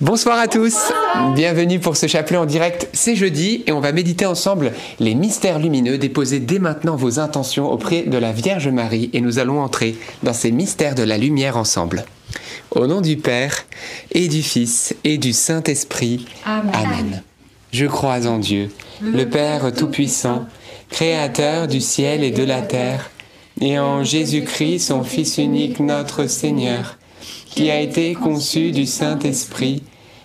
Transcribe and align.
Bonsoir 0.00 0.38
à 0.38 0.48
tous, 0.48 0.78
bienvenue 1.34 1.78
pour 1.78 1.94
ce 1.94 2.06
chapelet 2.06 2.38
en 2.38 2.46
direct, 2.46 2.88
c'est 2.94 3.16
jeudi 3.16 3.62
et 3.66 3.72
on 3.72 3.80
va 3.80 3.92
méditer 3.92 4.24
ensemble 4.24 4.72
les 4.98 5.14
mystères 5.14 5.58
lumineux, 5.58 5.98
déposer 5.98 6.40
dès 6.40 6.58
maintenant 6.58 6.96
vos 6.96 7.18
intentions 7.18 7.70
auprès 7.70 8.04
de 8.04 8.16
la 8.16 8.32
Vierge 8.32 8.68
Marie 8.68 9.10
et 9.12 9.20
nous 9.20 9.38
allons 9.38 9.60
entrer 9.60 9.96
dans 10.22 10.32
ces 10.32 10.52
mystères 10.52 10.94
de 10.94 11.02
la 11.02 11.18
lumière 11.18 11.58
ensemble. 11.58 12.06
Au 12.70 12.86
nom 12.86 13.02
du 13.02 13.18
Père 13.18 13.66
et 14.12 14.28
du 14.28 14.42
Fils 14.42 14.96
et 15.04 15.18
du 15.18 15.34
Saint-Esprit, 15.34 16.24
Amen. 16.46 17.22
Je 17.70 17.84
crois 17.84 18.26
en 18.26 18.38
Dieu, 18.38 18.70
le 19.02 19.28
Père 19.28 19.70
Tout-Puissant, 19.70 20.46
Créateur 20.88 21.68
du 21.68 21.82
ciel 21.82 22.24
et 22.24 22.30
de 22.30 22.42
la 22.42 22.62
terre, 22.62 23.10
et 23.60 23.78
en 23.78 24.02
Jésus-Christ, 24.02 24.78
son 24.78 25.04
Fils 25.04 25.36
unique, 25.36 25.78
notre 25.78 26.26
Seigneur, 26.26 26.96
qui 27.44 27.70
a 27.70 27.80
été 27.80 28.14
conçu 28.14 28.70
du 28.72 28.86
Saint-Esprit, 28.86 29.82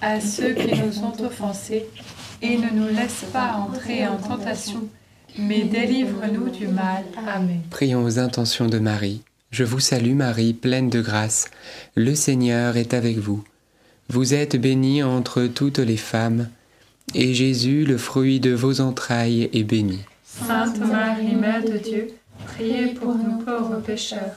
à 0.00 0.20
ceux 0.20 0.54
qui 0.54 0.74
nous 0.80 1.04
ont 1.04 1.24
offensés, 1.24 1.86
et 2.42 2.56
ne 2.56 2.70
nous 2.70 2.88
laisse 2.88 3.24
pas 3.32 3.52
entrer 3.52 4.06
en 4.06 4.16
tentation, 4.16 4.88
mais 5.38 5.64
délivre-nous 5.64 6.48
du 6.50 6.68
mal. 6.68 7.04
Amen. 7.26 7.60
Prions 7.70 8.04
aux 8.04 8.18
intentions 8.18 8.66
de 8.66 8.78
Marie. 8.78 9.22
Je 9.50 9.64
vous 9.64 9.80
salue 9.80 10.14
Marie, 10.14 10.54
pleine 10.54 10.90
de 10.90 11.00
grâce. 11.00 11.50
Le 11.96 12.14
Seigneur 12.14 12.76
est 12.76 12.94
avec 12.94 13.18
vous. 13.18 13.44
Vous 14.08 14.34
êtes 14.34 14.56
bénie 14.56 15.02
entre 15.02 15.46
toutes 15.46 15.78
les 15.78 15.96
femmes, 15.96 16.48
et 17.14 17.34
Jésus, 17.34 17.84
le 17.84 17.98
fruit 17.98 18.40
de 18.40 18.52
vos 18.52 18.80
entrailles, 18.80 19.50
est 19.52 19.64
béni. 19.64 20.00
Sainte 20.24 20.78
Marie, 20.78 21.34
Mère 21.34 21.64
de 21.64 21.78
Dieu, 21.78 22.08
priez 22.46 22.88
pour 22.88 23.14
nous 23.14 23.38
pauvres 23.38 23.80
pécheurs, 23.80 24.36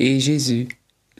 et 0.00 0.18
Jésus, 0.18 0.66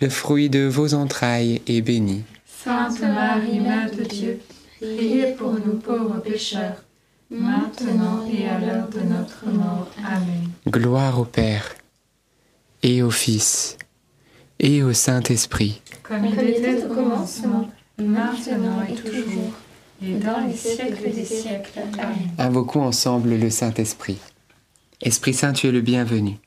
le 0.00 0.08
fruit 0.08 0.48
de 0.48 0.66
vos 0.66 0.94
entrailles, 0.94 1.60
est 1.68 1.82
béni. 1.82 2.24
Sainte 2.46 3.00
Marie, 3.02 3.60
Mère 3.60 3.90
de 3.94 4.02
Dieu, 4.02 4.40
priez 4.80 5.32
pour 5.32 5.52
nous 5.52 5.74
pauvres 5.74 6.20
pécheurs, 6.20 6.82
maintenant 7.30 8.26
et 8.26 8.48
à 8.48 8.58
l'heure 8.58 8.88
de 8.88 9.00
notre 9.00 9.46
mort. 9.46 9.90
Amen. 9.98 10.48
Gloire 10.66 11.20
au 11.20 11.24
Père, 11.26 11.74
et 12.82 13.02
au 13.02 13.10
Fils, 13.10 13.76
et 14.58 14.82
au 14.82 14.94
Saint-Esprit. 14.94 15.82
Comme 16.02 16.24
il 16.24 16.40
était 16.40 16.82
au 16.82 16.94
commencement, 16.94 17.68
maintenant 17.98 18.82
et 18.88 18.94
toujours, 18.94 19.52
et 20.02 20.14
dans 20.14 20.46
les 20.46 20.56
siècles 20.56 21.14
des 21.14 21.24
siècles. 21.26 21.80
Amen. 21.98 22.30
Invoquons 22.38 22.84
ensemble 22.84 23.34
le 23.34 23.50
Saint-Esprit. 23.50 24.18
Esprit 25.02 25.34
Saint, 25.34 25.52
tu 25.52 25.66
es 25.66 25.72
le 25.72 25.82
bienvenu. 25.82 26.38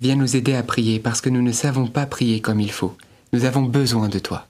Viens 0.00 0.16
nous 0.16 0.36
aider 0.36 0.54
à 0.54 0.62
prier 0.62 0.98
parce 0.98 1.20
que 1.20 1.30
nous 1.30 1.42
ne 1.42 1.52
savons 1.52 1.86
pas 1.86 2.06
prier 2.06 2.40
comme 2.40 2.60
il 2.60 2.72
faut. 2.72 2.96
Nous 3.32 3.44
avons 3.44 3.62
besoin 3.62 4.08
de 4.08 4.18
toi. 4.18 4.46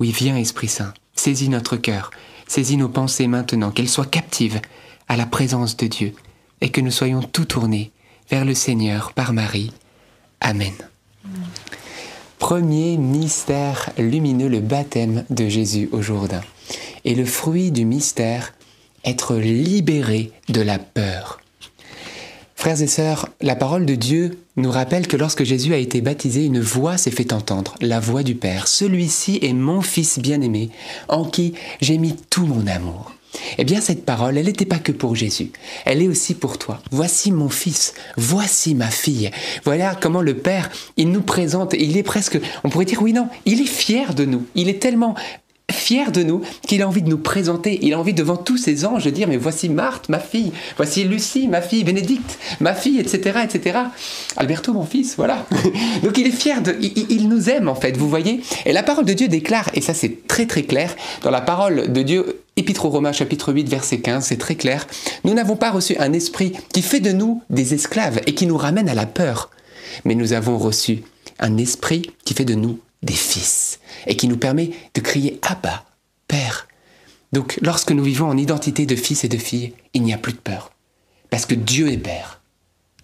Oui, 0.00 0.12
viens 0.12 0.36
Esprit 0.36 0.68
Saint, 0.68 0.94
saisis 1.14 1.48
notre 1.48 1.76
cœur, 1.76 2.10
saisis 2.46 2.76
nos 2.76 2.88
pensées 2.88 3.26
maintenant, 3.26 3.70
qu'elles 3.70 3.88
soient 3.88 4.06
captives 4.06 4.60
à 5.08 5.16
la 5.16 5.26
présence 5.26 5.76
de 5.76 5.86
Dieu 5.86 6.14
et 6.60 6.70
que 6.70 6.80
nous 6.80 6.90
soyons 6.90 7.22
tout 7.22 7.44
tournés 7.44 7.90
vers 8.30 8.44
le 8.44 8.54
Seigneur 8.54 9.12
par 9.12 9.32
Marie. 9.32 9.72
Amen. 10.40 10.74
Premier 12.38 12.96
mystère 12.96 13.90
lumineux, 13.98 14.48
le 14.48 14.60
baptême 14.60 15.24
de 15.28 15.48
Jésus 15.48 15.88
au 15.92 16.02
Jourdain. 16.02 16.42
Et 17.04 17.14
le 17.14 17.24
fruit 17.24 17.72
du 17.72 17.84
mystère, 17.84 18.54
être 19.04 19.36
libéré 19.36 20.32
de 20.48 20.60
la 20.60 20.78
peur. 20.78 21.40
Frères 22.68 22.82
et 22.82 22.86
sœurs, 22.86 23.30
la 23.40 23.56
parole 23.56 23.86
de 23.86 23.94
Dieu 23.94 24.40
nous 24.56 24.70
rappelle 24.70 25.06
que 25.06 25.16
lorsque 25.16 25.42
Jésus 25.42 25.72
a 25.72 25.78
été 25.78 26.02
baptisé, 26.02 26.44
une 26.44 26.60
voix 26.60 26.98
s'est 26.98 27.10
fait 27.10 27.32
entendre, 27.32 27.74
la 27.80 27.98
voix 27.98 28.22
du 28.22 28.34
Père. 28.34 28.68
Celui-ci 28.68 29.38
est 29.40 29.54
mon 29.54 29.80
Fils 29.80 30.18
bien-aimé, 30.18 30.68
en 31.08 31.24
qui 31.24 31.54
j'ai 31.80 31.96
mis 31.96 32.14
tout 32.28 32.44
mon 32.44 32.66
amour. 32.66 33.14
Eh 33.56 33.64
bien, 33.64 33.80
cette 33.80 34.04
parole, 34.04 34.36
elle 34.36 34.44
n'était 34.44 34.66
pas 34.66 34.78
que 34.78 34.92
pour 34.92 35.16
Jésus, 35.16 35.50
elle 35.86 36.02
est 36.02 36.08
aussi 36.08 36.34
pour 36.34 36.58
toi. 36.58 36.82
Voici 36.90 37.32
mon 37.32 37.48
fils, 37.48 37.94
voici 38.18 38.74
ma 38.74 38.90
fille. 38.90 39.30
Voilà 39.64 39.94
comment 39.98 40.20
le 40.20 40.36
Père, 40.36 40.68
il 40.98 41.10
nous 41.10 41.22
présente, 41.22 41.72
il 41.72 41.96
est 41.96 42.02
presque, 42.02 42.38
on 42.64 42.68
pourrait 42.68 42.84
dire 42.84 43.00
oui, 43.00 43.14
non, 43.14 43.30
il 43.46 43.62
est 43.62 43.64
fier 43.64 44.12
de 44.12 44.26
nous, 44.26 44.44
il 44.54 44.68
est 44.68 44.82
tellement 44.82 45.14
fier 45.70 46.12
de 46.12 46.22
nous 46.22 46.42
qu'il 46.66 46.82
a 46.82 46.88
envie 46.88 47.02
de 47.02 47.08
nous 47.08 47.18
présenter, 47.18 47.78
il 47.82 47.94
a 47.94 47.98
envie 47.98 48.14
devant 48.14 48.36
tous 48.36 48.56
ces 48.56 48.84
anges 48.84 49.04
de 49.04 49.10
dire 49.10 49.28
mais 49.28 49.36
voici 49.36 49.68
Marthe, 49.68 50.08
ma 50.08 50.18
fille, 50.18 50.52
voici 50.76 51.04
Lucie, 51.04 51.48
ma 51.48 51.62
fille, 51.62 51.84
Bénédicte, 51.84 52.38
ma 52.60 52.74
fille, 52.74 52.98
etc., 52.98 53.40
etc. 53.44 53.78
Alberto, 54.36 54.72
mon 54.72 54.84
fils, 54.84 55.16
voilà. 55.16 55.46
Donc 56.02 56.18
il 56.18 56.26
est 56.26 56.30
fier 56.30 56.62
de, 56.62 56.76
il, 56.80 57.06
il 57.10 57.28
nous 57.28 57.48
aime 57.48 57.68
en 57.68 57.74
fait, 57.74 57.96
vous 57.96 58.08
voyez. 58.08 58.42
Et 58.66 58.72
la 58.72 58.82
parole 58.82 59.04
de 59.04 59.12
Dieu 59.12 59.28
déclare, 59.28 59.70
et 59.74 59.80
ça 59.80 59.94
c'est 59.94 60.26
très 60.26 60.46
très 60.46 60.62
clair, 60.62 60.94
dans 61.22 61.30
la 61.30 61.40
parole 61.40 61.92
de 61.92 62.02
Dieu, 62.02 62.40
Épître 62.56 62.86
aux 62.86 62.90
Romains 62.90 63.12
chapitre 63.12 63.52
8 63.52 63.68
verset 63.68 64.00
15, 64.00 64.24
c'est 64.24 64.36
très 64.36 64.56
clair, 64.56 64.86
nous 65.24 65.32
n'avons 65.32 65.56
pas 65.56 65.70
reçu 65.70 65.96
un 65.98 66.12
esprit 66.12 66.52
qui 66.72 66.82
fait 66.82 67.00
de 67.00 67.12
nous 67.12 67.42
des 67.50 67.72
esclaves 67.72 68.20
et 68.26 68.34
qui 68.34 68.46
nous 68.46 68.56
ramène 68.56 68.88
à 68.88 68.94
la 68.94 69.06
peur, 69.06 69.50
mais 70.04 70.14
nous 70.14 70.32
avons 70.32 70.58
reçu 70.58 71.02
un 71.38 71.56
esprit 71.56 72.10
qui 72.24 72.34
fait 72.34 72.44
de 72.44 72.54
nous 72.54 72.78
des 73.02 73.14
fils 73.14 73.80
et 74.06 74.16
qui 74.16 74.28
nous 74.28 74.36
permet 74.36 74.70
de 74.94 75.00
crier 75.00 75.38
Abba, 75.42 75.84
Père. 76.26 76.68
Donc 77.32 77.58
lorsque 77.62 77.92
nous 77.92 78.02
vivons 78.02 78.28
en 78.28 78.36
identité 78.36 78.86
de 78.86 78.96
fils 78.96 79.24
et 79.24 79.28
de 79.28 79.38
filles, 79.38 79.72
il 79.94 80.02
n'y 80.02 80.12
a 80.12 80.18
plus 80.18 80.32
de 80.32 80.38
peur. 80.38 80.72
Parce 81.30 81.46
que 81.46 81.54
Dieu 81.54 81.90
est 81.90 81.98
Père. 81.98 82.40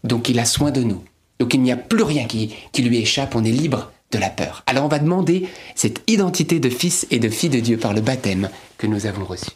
Donc 0.03 0.29
il 0.29 0.39
a 0.39 0.45
soin 0.45 0.71
de 0.71 0.83
nous. 0.83 1.03
Donc 1.39 1.55
il 1.55 1.63
n'y 1.63 1.73
a 1.73 1.77
plus 1.77 2.03
rien 2.03 2.27
qui, 2.27 2.55
lui 2.79 2.99
échappe, 2.99 3.35
on 3.35 3.45
est 3.45 3.51
libre 3.51 3.93
de 4.13 4.19
la 4.19 4.31
peur. 4.31 4.63
Alors 4.67 4.85
on 4.85 4.89
va 4.89 4.99
demander 4.99 5.49
cette 5.75 6.03
identité 6.07 6.61
de 6.61 6.71
fils 6.71 7.07
et 7.11 7.19
de 7.19 7.29
fille 7.29 7.51
de 7.51 7.61
Dieu 7.61 7.77
par 7.77 7.93
le 7.93 8.01
baptême 8.01 8.49
que 8.79 8.87
nous 8.87 9.07
avons 9.07 9.25
reçu. 9.25 9.51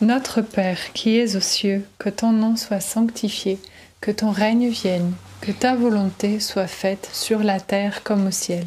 Notre 0.00 0.42
Père 0.42 0.92
qui 0.92 1.18
es 1.18 1.36
aux 1.36 1.40
cieux, 1.40 1.84
que 1.98 2.08
ton 2.08 2.32
nom 2.32 2.56
soit 2.56 2.80
sanctifié, 2.80 3.58
que 4.00 4.12
ton 4.12 4.30
règne 4.30 4.68
vienne, 4.68 5.12
que 5.40 5.50
ta 5.50 5.74
volonté 5.74 6.40
soit 6.40 6.68
faite 6.68 7.10
sur 7.12 7.40
la 7.40 7.60
terre 7.60 8.02
comme 8.04 8.28
au 8.28 8.30
ciel. 8.30 8.66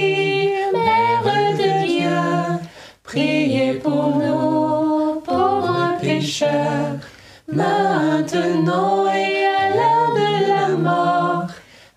pécheurs, 6.41 6.99
maintenant 7.47 9.05
et 9.07 9.45
à 9.45 9.69
l'heure 9.75 10.13
de 10.15 10.47
la 10.47 10.69
mort. 10.77 11.47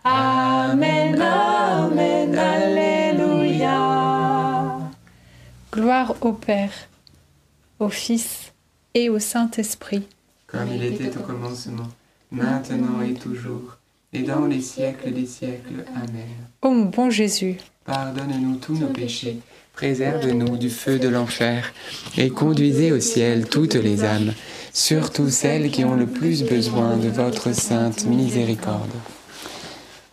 Amen, 0.04 1.20
Amen, 1.20 2.36
Alléluia. 2.36 3.78
Gloire 5.72 6.14
au 6.20 6.32
Père, 6.32 6.72
au 7.78 7.88
Fils 7.88 8.52
et 8.92 9.08
au 9.08 9.18
Saint-Esprit. 9.18 10.06
Comme 10.46 10.68
il 10.72 10.84
était 10.84 11.16
au 11.16 11.20
commencement, 11.20 11.88
maintenant 12.30 13.00
et 13.02 13.14
toujours, 13.14 13.78
et 14.12 14.22
dans 14.22 14.46
les 14.46 14.60
siècles 14.60 15.12
des 15.12 15.26
siècles. 15.26 15.84
Amen. 15.96 16.28
Ô 16.62 16.70
mon 16.70 16.84
bon 16.84 17.10
Jésus, 17.10 17.56
Pardonne-nous 17.84 18.56
tous 18.56 18.78
nos 18.78 18.86
péchés, 18.86 19.38
Préserve-nous 19.74 20.56
du 20.56 20.70
feu 20.70 20.98
de 21.00 21.08
l'enfer 21.08 21.74
et 22.16 22.30
conduisez 22.30 22.92
au 22.92 23.00
ciel 23.00 23.46
toutes 23.48 23.74
les 23.74 24.04
âmes, 24.04 24.32
surtout 24.72 25.28
celles 25.28 25.70
qui 25.70 25.84
ont 25.84 25.96
le 25.96 26.06
plus 26.06 26.44
besoin 26.44 26.96
de 26.96 27.08
votre 27.08 27.52
sainte 27.52 28.06
miséricorde. 28.06 28.92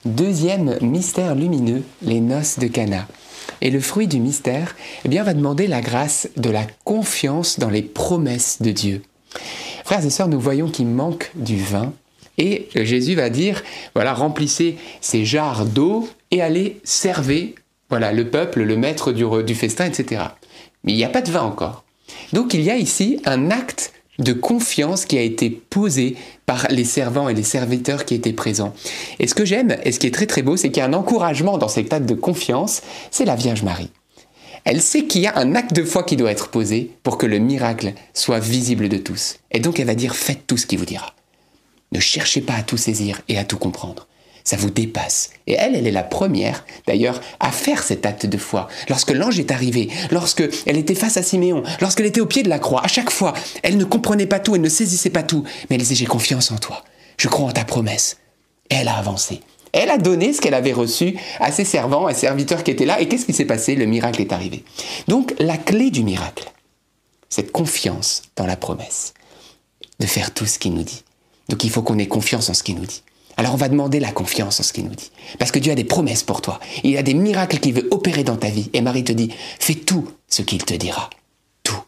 Deuxième 0.03 0.79
mystère 0.81 1.35
lumineux, 1.35 1.83
les 2.01 2.19
noces 2.19 2.57
de 2.57 2.67
Cana. 2.67 3.07
Et 3.61 3.69
le 3.69 3.79
fruit 3.79 4.07
du 4.07 4.19
mystère, 4.19 4.75
eh 5.05 5.09
bien, 5.09 5.23
va 5.23 5.35
demander 5.35 5.67
la 5.67 5.81
grâce 5.81 6.27
de 6.37 6.49
la 6.49 6.65
confiance 6.83 7.59
dans 7.59 7.69
les 7.69 7.83
promesses 7.83 8.63
de 8.63 8.71
Dieu. 8.71 9.03
Frères 9.85 10.03
et 10.03 10.09
sœurs, 10.09 10.27
nous 10.27 10.39
voyons 10.39 10.69
qu'il 10.69 10.87
manque 10.87 11.31
du 11.35 11.57
vin 11.57 11.93
et 12.37 12.69
Jésus 12.73 13.13
va 13.13 13.29
dire, 13.29 13.61
voilà, 13.93 14.13
remplissez 14.13 14.77
ces 15.01 15.25
jarres 15.25 15.65
d'eau 15.65 16.09
et 16.31 16.41
allez 16.41 16.79
servir, 16.83 17.49
voilà, 17.91 18.13
le 18.13 18.29
peuple, 18.29 18.63
le 18.63 18.77
maître 18.77 19.11
du, 19.11 19.53
festin, 19.53 19.85
etc. 19.85 20.21
Mais 20.83 20.93
il 20.93 20.95
n'y 20.95 21.03
a 21.03 21.09
pas 21.09 21.21
de 21.21 21.29
vin 21.29 21.43
encore. 21.43 21.83
Donc 22.31 22.53
il 22.53 22.61
y 22.61 22.71
a 22.71 22.77
ici 22.77 23.21
un 23.25 23.51
acte 23.51 23.91
de 24.17 24.31
confiance 24.31 25.05
qui 25.05 25.17
a 25.17 25.21
été 25.21 25.49
posé 25.49 26.15
par 26.45 26.67
les 26.69 26.85
servants 26.85 27.27
et 27.27 27.33
les 27.33 27.43
serviteurs 27.43 28.05
qui 28.05 28.15
étaient 28.15 28.31
présents. 28.31 28.73
Et 29.19 29.27
ce 29.27 29.35
que 29.35 29.43
j'aime, 29.43 29.75
et 29.83 29.91
ce 29.91 29.99
qui 29.99 30.07
est 30.07 30.13
très 30.13 30.25
très 30.25 30.41
beau, 30.41 30.55
c'est 30.55 30.69
qu'il 30.69 30.77
y 30.77 30.85
a 30.85 30.87
un 30.87 30.93
encouragement 30.93 31.57
dans 31.57 31.67
cet 31.67 31.91
acte 31.91 32.05
de 32.05 32.15
confiance, 32.15 32.81
c'est 33.11 33.25
la 33.25 33.35
Vierge 33.35 33.63
Marie. 33.63 33.91
Elle 34.63 34.81
sait 34.81 35.03
qu'il 35.03 35.21
y 35.21 35.27
a 35.27 35.37
un 35.37 35.55
acte 35.55 35.73
de 35.73 35.83
foi 35.83 36.03
qui 36.03 36.15
doit 36.15 36.31
être 36.31 36.47
posé 36.47 36.91
pour 37.03 37.17
que 37.17 37.25
le 37.25 37.39
miracle 37.39 37.93
soit 38.13 38.39
visible 38.39 38.87
de 38.87 38.97
tous. 38.97 39.35
Et 39.51 39.59
donc 39.59 39.81
elle 39.81 39.87
va 39.87 39.95
dire, 39.95 40.15
faites 40.15 40.47
tout 40.47 40.55
ce 40.55 40.65
qu'il 40.65 40.79
vous 40.79 40.85
dira. 40.85 41.13
Ne 41.91 41.99
cherchez 41.99 42.39
pas 42.39 42.53
à 42.53 42.63
tout 42.63 42.77
saisir 42.77 43.21
et 43.27 43.37
à 43.37 43.43
tout 43.43 43.57
comprendre. 43.57 44.07
Ça 44.43 44.57
vous 44.57 44.69
dépasse. 44.69 45.31
Et 45.47 45.53
elle, 45.53 45.75
elle 45.75 45.87
est 45.87 45.91
la 45.91 46.03
première, 46.03 46.65
d'ailleurs, 46.87 47.21
à 47.39 47.51
faire 47.51 47.83
cet 47.83 48.05
acte 48.05 48.25
de 48.25 48.37
foi. 48.37 48.67
Lorsque 48.89 49.11
l'ange 49.11 49.39
est 49.39 49.51
arrivé, 49.51 49.89
lorsque 50.11 50.43
elle 50.65 50.77
était 50.77 50.95
face 50.95 51.17
à 51.17 51.23
Siméon, 51.23 51.63
lorsqu'elle 51.79 52.05
était 52.05 52.21
au 52.21 52.25
pied 52.25 52.43
de 52.43 52.49
la 52.49 52.59
croix, 52.59 52.83
à 52.83 52.87
chaque 52.87 53.11
fois, 53.11 53.33
elle 53.63 53.77
ne 53.77 53.83
comprenait 53.83 54.25
pas 54.25 54.39
tout, 54.39 54.55
elle 54.55 54.61
ne 54.61 54.69
saisissait 54.69 55.09
pas 55.09 55.23
tout, 55.23 55.43
mais 55.69 55.75
elle 55.75 55.81
disait, 55.81 55.95
j'ai 55.95 56.05
confiance 56.05 56.51
en 56.51 56.57
toi, 56.57 56.83
je 57.17 57.27
crois 57.27 57.47
en 57.47 57.51
ta 57.51 57.65
promesse. 57.65 58.17
Et 58.69 58.75
elle 58.75 58.87
a 58.87 58.97
avancé. 58.97 59.41
Elle 59.73 59.89
a 59.89 59.97
donné 59.97 60.33
ce 60.33 60.41
qu'elle 60.41 60.53
avait 60.53 60.73
reçu 60.73 61.17
à 61.39 61.51
ses 61.51 61.65
servants 61.65 62.09
et 62.09 62.13
serviteurs 62.13 62.63
qui 62.63 62.71
étaient 62.71 62.85
là. 62.85 62.99
Et 62.99 63.07
qu'est-ce 63.07 63.25
qui 63.25 63.33
s'est 63.33 63.45
passé? 63.45 63.75
Le 63.75 63.85
miracle 63.85 64.21
est 64.21 64.33
arrivé. 64.33 64.65
Donc, 65.07 65.33
la 65.39 65.57
clé 65.57 65.91
du 65.91 66.03
miracle, 66.03 66.51
cette 67.29 67.51
confiance 67.51 68.23
dans 68.35 68.45
la 68.45 68.57
promesse, 68.57 69.13
de 69.99 70.05
faire 70.05 70.33
tout 70.33 70.45
ce 70.45 70.59
qu'il 70.59 70.73
nous 70.73 70.83
dit. 70.83 71.03
Donc 71.47 71.63
il 71.63 71.69
faut 71.69 71.81
qu'on 71.81 71.97
ait 71.99 72.07
confiance 72.07 72.49
en 72.49 72.53
ce 72.53 72.63
qu'il 72.63 72.75
nous 72.75 72.85
dit. 72.85 73.03
Alors 73.37 73.53
on 73.53 73.57
va 73.57 73.69
demander 73.69 73.99
la 73.99 74.11
confiance 74.11 74.59
en 74.59 74.63
ce 74.63 74.73
qu'il 74.73 74.85
nous 74.85 74.95
dit. 74.95 75.11
Parce 75.39 75.51
que 75.51 75.59
Dieu 75.59 75.71
a 75.71 75.75
des 75.75 75.83
promesses 75.83 76.23
pour 76.23 76.41
toi. 76.41 76.59
Il 76.83 76.97
a 76.97 77.03
des 77.03 77.13
miracles 77.13 77.59
qu'il 77.59 77.73
veut 77.73 77.87
opérer 77.91 78.23
dans 78.23 78.35
ta 78.35 78.49
vie. 78.49 78.69
Et 78.73 78.81
Marie 78.81 79.03
te 79.03 79.11
dit, 79.11 79.29
fais 79.59 79.75
tout 79.75 80.07
ce 80.27 80.41
qu'il 80.41 80.63
te 80.63 80.73
dira. 80.73 81.09
Tout. 81.63 81.81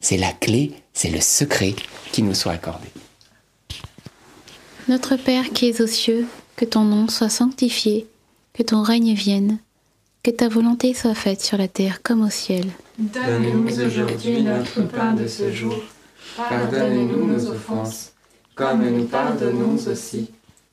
C'est 0.00 0.16
la 0.16 0.32
clé, 0.32 0.72
c'est 0.92 1.10
le 1.10 1.20
secret 1.20 1.74
qui 2.12 2.22
nous 2.22 2.34
soit 2.34 2.52
accordé. 2.52 2.88
Notre 4.88 5.16
Père 5.16 5.50
qui 5.50 5.68
es 5.68 5.80
aux 5.82 5.86
cieux, 5.86 6.26
que 6.56 6.64
ton 6.64 6.82
nom 6.82 7.08
soit 7.08 7.28
sanctifié, 7.28 8.06
que 8.54 8.62
ton 8.62 8.82
règne 8.82 9.14
vienne, 9.14 9.58
que 10.22 10.30
ta 10.30 10.48
volonté 10.48 10.94
soit 10.94 11.14
faite 11.14 11.42
sur 11.42 11.58
la 11.58 11.68
terre 11.68 12.02
comme 12.02 12.22
au 12.22 12.30
ciel. 12.30 12.66
Donne-nous 12.98 13.66
aujourd'hui 13.68 14.42
notre 14.42 14.82
pain 14.88 15.12
de 15.12 15.28
ce 15.28 15.52
jour. 15.52 15.76
Pardonne-nous 16.36 17.26
nos 17.26 17.46
offenses, 17.46 18.12
comme 18.54 18.88
nous 18.88 19.04
pardonnons 19.04 19.76
aussi 19.90 20.30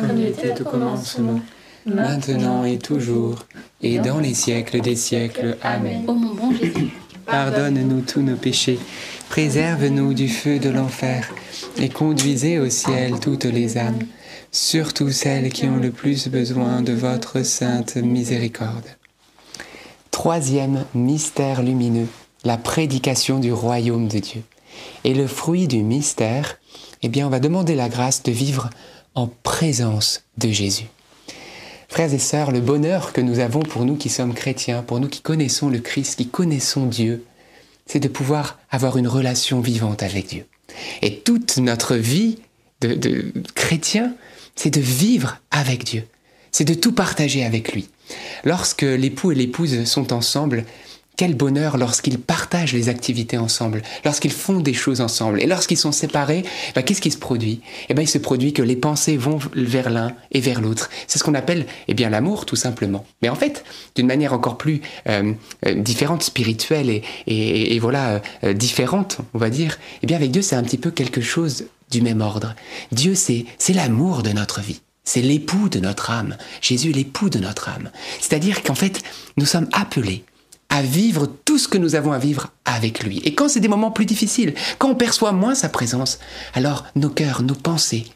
Comme 0.00 0.18
il 0.18 0.26
était 0.26 0.60
au 0.60 0.64
commencement, 0.64 1.40
maintenant 1.86 2.64
et 2.64 2.78
toujours, 2.78 3.46
et 3.82 3.98
dans 3.98 4.18
les 4.18 4.34
siècles 4.34 4.80
des 4.80 4.96
siècles. 4.96 5.56
Amen. 5.62 6.04
Ô 6.06 6.14
mon 6.14 6.34
bon 6.34 6.52
Jésus, 6.52 6.90
Pardonne-nous 7.26 8.00
tous 8.02 8.20
nos 8.20 8.36
péchés, 8.36 8.78
préserve-nous 9.28 10.12
du 10.12 10.28
feu 10.28 10.58
de 10.58 10.70
l'enfer, 10.70 11.30
et 11.78 11.88
conduisez 11.88 12.58
au 12.58 12.68
ciel 12.68 13.20
toutes 13.20 13.44
les 13.44 13.78
âmes, 13.78 14.00
surtout 14.50 15.10
celles 15.10 15.50
qui 15.50 15.66
ont 15.66 15.76
le 15.76 15.90
plus 15.90 16.28
besoin 16.28 16.82
de 16.82 16.92
votre 16.92 17.42
sainte 17.44 17.96
miséricorde. 17.96 18.86
Troisième 20.10 20.84
mystère 20.94 21.62
lumineux, 21.62 22.08
la 22.44 22.56
prédication 22.56 23.38
du 23.38 23.52
royaume 23.52 24.08
de 24.08 24.18
Dieu. 24.18 24.42
Et 25.04 25.14
le 25.14 25.26
fruit 25.26 25.68
du 25.68 25.82
mystère, 25.82 26.58
eh 27.02 27.08
bien, 27.08 27.26
on 27.26 27.30
va 27.30 27.40
demander 27.40 27.74
la 27.74 27.88
grâce 27.88 28.22
de 28.22 28.32
vivre 28.32 28.68
en 29.14 29.28
présence 29.42 30.24
de 30.38 30.50
Jésus. 30.50 30.86
Frères 31.88 32.14
et 32.14 32.18
sœurs, 32.18 32.52
le 32.52 32.60
bonheur 32.60 33.12
que 33.12 33.20
nous 33.20 33.38
avons 33.38 33.60
pour 33.60 33.84
nous 33.84 33.96
qui 33.96 34.08
sommes 34.08 34.34
chrétiens, 34.34 34.82
pour 34.82 34.98
nous 34.98 35.08
qui 35.08 35.20
connaissons 35.20 35.68
le 35.68 35.78
Christ, 35.78 36.16
qui 36.16 36.28
connaissons 36.28 36.86
Dieu, 36.86 37.24
c'est 37.86 38.00
de 38.00 38.08
pouvoir 38.08 38.58
avoir 38.70 38.96
une 38.96 39.08
relation 39.08 39.60
vivante 39.60 40.02
avec 40.02 40.28
Dieu. 40.28 40.46
Et 41.02 41.18
toute 41.18 41.58
notre 41.58 41.96
vie 41.96 42.38
de, 42.80 42.94
de 42.94 43.32
chrétien, 43.54 44.14
c'est 44.56 44.70
de 44.70 44.80
vivre 44.80 45.38
avec 45.50 45.84
Dieu, 45.84 46.04
c'est 46.50 46.64
de 46.64 46.74
tout 46.74 46.92
partager 46.92 47.44
avec 47.44 47.72
lui. 47.72 47.88
Lorsque 48.44 48.82
l'époux 48.82 49.32
et 49.32 49.34
l'épouse 49.34 49.84
sont 49.84 50.12
ensemble, 50.12 50.64
quel 51.16 51.34
bonheur 51.34 51.76
lorsqu'ils 51.76 52.18
partagent 52.18 52.72
les 52.72 52.88
activités 52.88 53.38
ensemble, 53.38 53.82
lorsqu'ils 54.04 54.32
font 54.32 54.60
des 54.60 54.74
choses 54.74 55.00
ensemble. 55.00 55.40
Et 55.42 55.46
lorsqu'ils 55.46 55.76
sont 55.76 55.92
séparés, 55.92 56.44
ben, 56.74 56.82
qu'est-ce 56.82 57.00
qui 57.00 57.10
se 57.10 57.18
produit? 57.18 57.60
Eh 57.88 57.94
bien, 57.94 58.02
il 58.02 58.08
se 58.08 58.18
produit 58.18 58.52
que 58.52 58.62
les 58.62 58.76
pensées 58.76 59.16
vont 59.16 59.38
vers 59.54 59.90
l'un 59.90 60.14
et 60.30 60.40
vers 60.40 60.60
l'autre. 60.60 60.90
C'est 61.06 61.18
ce 61.18 61.24
qu'on 61.24 61.34
appelle 61.34 61.66
eh 61.88 61.94
bien 61.94 62.10
l'amour, 62.10 62.46
tout 62.46 62.56
simplement. 62.56 63.04
Mais 63.20 63.28
en 63.28 63.34
fait, 63.34 63.64
d'une 63.94 64.06
manière 64.06 64.32
encore 64.32 64.58
plus 64.58 64.80
euh, 65.08 65.32
euh, 65.66 65.74
différente, 65.74 66.22
spirituelle 66.22 66.90
et, 66.90 67.02
et, 67.26 67.74
et 67.74 67.78
voilà 67.78 68.22
euh, 68.44 68.52
différente, 68.52 69.18
on 69.34 69.38
va 69.38 69.50
dire. 69.50 69.78
Eh 70.02 70.06
bien, 70.06 70.16
avec 70.16 70.30
Dieu, 70.30 70.42
c'est 70.42 70.56
un 70.56 70.62
petit 70.62 70.78
peu 70.78 70.90
quelque 70.90 71.20
chose 71.20 71.66
du 71.90 72.00
même 72.00 72.22
ordre. 72.22 72.54
Dieu, 72.90 73.14
c'est 73.14 73.44
l'amour 73.74 74.22
de 74.22 74.30
notre 74.30 74.60
vie. 74.60 74.80
C'est 75.04 75.20
l'époux 75.20 75.68
de 75.68 75.80
notre 75.80 76.10
âme. 76.10 76.36
Jésus 76.60 76.90
est 76.90 76.94
l'époux 76.94 77.28
de 77.28 77.38
notre 77.38 77.68
âme. 77.68 77.90
C'est-à-dire 78.20 78.62
qu'en 78.62 78.74
fait, 78.74 79.02
nous 79.36 79.46
sommes 79.46 79.68
appelés 79.72 80.24
à 80.72 80.80
vivre 80.80 81.28
tout 81.44 81.58
ce 81.58 81.68
que 81.68 81.76
nous 81.76 81.96
avons 81.96 82.12
à 82.12 82.18
vivre 82.18 82.48
avec 82.64 83.04
lui. 83.04 83.20
Et 83.24 83.34
quand 83.34 83.48
c'est 83.48 83.60
des 83.60 83.68
moments 83.68 83.90
plus 83.90 84.06
difficiles, 84.06 84.54
quand 84.78 84.88
on 84.88 84.94
perçoit 84.94 85.32
moins 85.32 85.54
sa 85.54 85.68
présence, 85.68 86.18
alors 86.54 86.86
nos 86.96 87.10
cœurs, 87.10 87.42
nos 87.42 87.54
pensées 87.54 88.06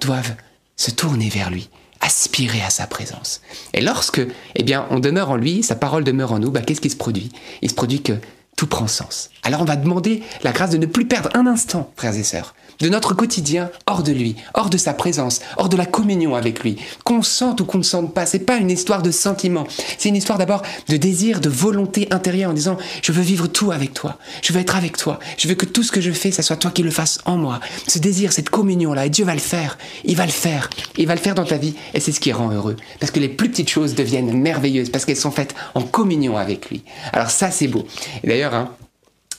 doivent 0.00 0.36
se 0.76 0.92
tourner 0.92 1.28
vers 1.28 1.50
lui, 1.50 1.68
aspirer 2.00 2.62
à 2.62 2.70
sa 2.70 2.86
présence. 2.86 3.40
Et 3.72 3.80
lorsque, 3.80 4.22
eh 4.54 4.62
bien, 4.62 4.86
on 4.90 5.00
demeure 5.00 5.30
en 5.30 5.36
lui, 5.36 5.64
sa 5.64 5.74
parole 5.74 6.04
demeure 6.04 6.30
en 6.30 6.38
nous, 6.38 6.52
bah, 6.52 6.62
qu'est-ce 6.62 6.80
qui 6.80 6.90
se 6.90 6.96
produit? 6.96 7.32
Il 7.62 7.70
se 7.70 7.74
produit 7.74 8.00
que 8.00 8.14
tout 8.56 8.68
prend 8.68 8.86
sens. 8.86 9.30
Alors 9.44 9.60
on 9.60 9.66
va 9.66 9.76
demander 9.76 10.22
la 10.42 10.52
grâce 10.52 10.70
de 10.70 10.78
ne 10.78 10.86
plus 10.86 11.06
perdre 11.06 11.28
un 11.34 11.46
instant, 11.46 11.92
frères 11.96 12.16
et 12.16 12.22
sœurs, 12.22 12.54
de 12.80 12.88
notre 12.88 13.14
quotidien 13.14 13.70
hors 13.86 14.02
de 14.02 14.10
lui, 14.10 14.36
hors 14.54 14.70
de 14.70 14.78
sa 14.78 14.94
présence, 14.94 15.40
hors 15.58 15.68
de 15.68 15.76
la 15.76 15.86
communion 15.86 16.34
avec 16.34 16.64
lui. 16.64 16.76
Qu'on 17.04 17.22
sente 17.22 17.60
ou 17.60 17.64
qu'on 17.64 17.78
ne 17.78 17.82
sente 17.82 18.14
pas, 18.14 18.26
c'est 18.26 18.40
pas 18.40 18.56
une 18.56 18.70
histoire 18.70 19.02
de 19.02 19.10
sentiment. 19.10 19.66
C'est 19.98 20.08
une 20.08 20.16
histoire 20.16 20.38
d'abord 20.38 20.62
de 20.88 20.96
désir, 20.96 21.40
de 21.40 21.50
volonté 21.50 22.08
intérieure 22.10 22.50
en 22.50 22.54
disant 22.54 22.78
je 23.02 23.12
veux 23.12 23.22
vivre 23.22 23.46
tout 23.46 23.70
avec 23.70 23.92
toi, 23.92 24.18
je 24.42 24.52
veux 24.52 24.60
être 24.60 24.76
avec 24.76 24.96
toi, 24.96 25.18
je 25.36 25.46
veux 25.46 25.54
que 25.54 25.66
tout 25.66 25.82
ce 25.82 25.92
que 25.92 26.00
je 26.00 26.10
fais, 26.10 26.30
ça 26.30 26.42
soit 26.42 26.56
toi 26.56 26.70
qui 26.70 26.82
le 26.82 26.90
fasses 26.90 27.18
en 27.26 27.36
moi. 27.36 27.60
Ce 27.86 27.98
désir, 27.98 28.32
cette 28.32 28.50
communion-là, 28.50 29.06
et 29.06 29.10
Dieu 29.10 29.24
va 29.24 29.34
le 29.34 29.40
faire, 29.40 29.78
il 30.04 30.16
va 30.16 30.24
le 30.24 30.32
faire, 30.32 30.70
il 30.96 31.06
va 31.06 31.14
le 31.14 31.20
faire 31.20 31.34
dans 31.34 31.44
ta 31.44 31.58
vie, 31.58 31.74
et 31.92 32.00
c'est 32.00 32.12
ce 32.12 32.20
qui 32.20 32.32
rend 32.32 32.50
heureux. 32.50 32.76
Parce 32.98 33.12
que 33.12 33.20
les 33.20 33.28
plus 33.28 33.50
petites 33.50 33.70
choses 33.70 33.94
deviennent 33.94 34.32
merveilleuses, 34.32 34.90
parce 34.90 35.04
qu'elles 35.04 35.16
sont 35.16 35.30
faites 35.30 35.54
en 35.74 35.82
communion 35.82 36.36
avec 36.36 36.70
lui. 36.70 36.82
Alors 37.12 37.30
ça, 37.30 37.50
c'est 37.50 37.68
beau. 37.68 37.86
D'ailleurs, 38.24 38.54
hein, 38.54 38.70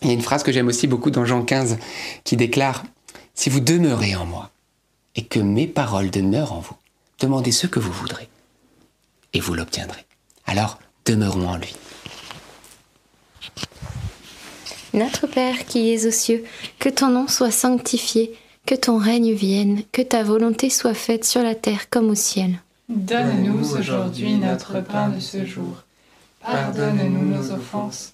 il 0.06 0.10
y 0.10 0.12
a 0.12 0.14
une 0.14 0.22
phrase 0.22 0.44
que 0.44 0.52
j'aime 0.52 0.68
aussi 0.68 0.86
beaucoup 0.86 1.10
dans 1.10 1.26
Jean 1.26 1.44
15 1.44 1.78
qui 2.24 2.38
déclare 2.38 2.84
Si 3.34 3.50
vous 3.50 3.60
demeurez 3.60 4.16
en 4.16 4.26
moi 4.26 4.52
et 5.16 5.24
que 5.24 5.40
mes 5.40 5.66
paroles 5.66 6.12
demeurent 6.12 6.54
en 6.54 6.60
vous, 6.60 6.76
demandez 7.20 7.52
ce 7.52 7.66
que 7.66 7.80
vous 7.80 7.92
voudrez 7.92 8.30
et 9.34 9.40
vous 9.40 9.56
l'obtiendrez. 9.56 10.06
Alors, 10.46 10.78
demeurons 11.06 11.48
en 11.48 11.58
lui. 11.58 11.76
Notre 14.94 15.26
Père 15.26 15.66
qui 15.66 15.92
es 15.92 16.06
aux 16.06 16.12
cieux, 16.12 16.44
que 16.78 16.90
ton 16.90 17.10
nom 17.10 17.28
soit 17.28 17.52
sanctifié, 17.52 18.34
que 18.66 18.76
ton 18.76 18.98
règne 18.98 19.34
vienne, 19.34 19.82
que 19.92 20.04
ta 20.04 20.24
volonté 20.24 20.70
soit 20.70 20.94
faite 20.94 21.26
sur 21.26 21.42
la 21.42 21.56
terre 21.56 21.90
comme 21.90 22.12
au 22.12 22.16
ciel. 22.16 22.62
Donne-nous 22.90 23.76
aujourd'hui 23.76 24.36
notre 24.36 24.82
pain 24.82 25.10
de 25.10 25.20
ce 25.20 25.46
jour. 25.46 25.84
Pardonne-nous 26.42 27.26
nos 27.26 27.52
offenses, 27.52 28.14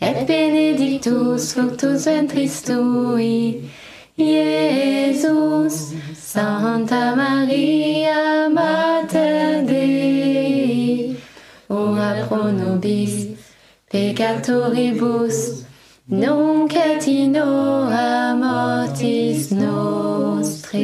et 0.00 0.24
benedictus 0.26 1.52
fructus 1.52 2.04
ventris 2.04 2.62
tui, 2.64 3.62
Iesus. 4.18 5.94
Santa 6.36 7.14
Maria, 7.16 8.48
Mater 8.50 9.64
Dei, 9.64 11.16
ora 11.68 12.26
pro 12.26 12.50
nobis 12.50 13.28
peccatoribus, 13.90 15.64
nunc 16.08 16.74
et 16.74 17.06
in 17.06 17.32
mortis 18.38 19.50
nostre. 19.50 20.76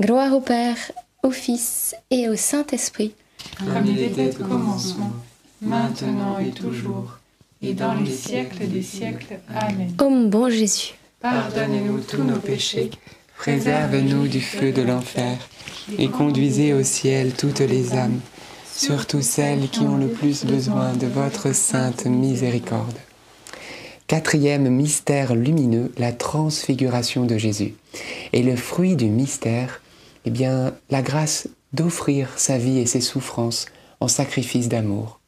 Gloire 0.00 0.32
au 0.34 0.40
Père, 0.40 0.90
au 1.22 1.30
Fils 1.30 1.94
et 2.10 2.28
au 2.28 2.34
Saint-Esprit, 2.36 3.14
Comme 3.58 3.86
il 3.86 4.00
était 4.00 4.36
au 4.40 4.44
commencement, 4.44 5.12
maintenant 5.60 6.38
et 6.38 6.50
toujours, 6.50 7.18
et 7.62 7.74
dans 7.74 7.94
les 7.94 8.10
siècles 8.10 8.68
des 8.68 8.82
siècles. 8.82 9.38
Amen. 9.48 9.94
ô 10.00 10.10
mon 10.10 10.28
bon 10.28 10.50
Jésus. 10.50 10.94
Pardonnez-nous 11.20 12.00
tous 12.00 12.22
nos 12.22 12.38
péchés, 12.38 12.90
Préserve-nous 13.38 14.28
du 14.28 14.40
feu 14.40 14.72
de 14.72 14.82
l'enfer 14.82 15.36
et 15.98 16.08
conduisez 16.08 16.72
au 16.72 16.82
ciel 16.82 17.32
toutes 17.32 17.60
les 17.60 17.92
âmes, 17.92 18.20
surtout 18.64 19.22
celles 19.22 19.68
qui 19.68 19.80
ont 19.80 19.98
le 19.98 20.08
plus 20.08 20.44
besoin 20.44 20.94
de 20.94 21.06
votre 21.06 21.54
sainte 21.54 22.06
miséricorde. 22.06 22.96
Quatrième 24.06 24.68
mystère 24.68 25.34
lumineux, 25.34 25.92
la 25.98 26.12
transfiguration 26.12 27.24
de 27.24 27.36
Jésus. 27.36 27.74
Et 28.32 28.42
le 28.42 28.56
fruit 28.56 28.96
du 28.96 29.06
mystère, 29.06 29.82
eh 30.24 30.30
bien, 30.30 30.72
la 30.90 31.02
grâce 31.02 31.48
d'offrir 31.76 32.30
sa 32.36 32.58
vie 32.58 32.78
et 32.78 32.86
ses 32.86 33.00
souffrances 33.00 33.66
en 34.00 34.08
sacrifice 34.08 34.68
d'amour. 34.68 35.20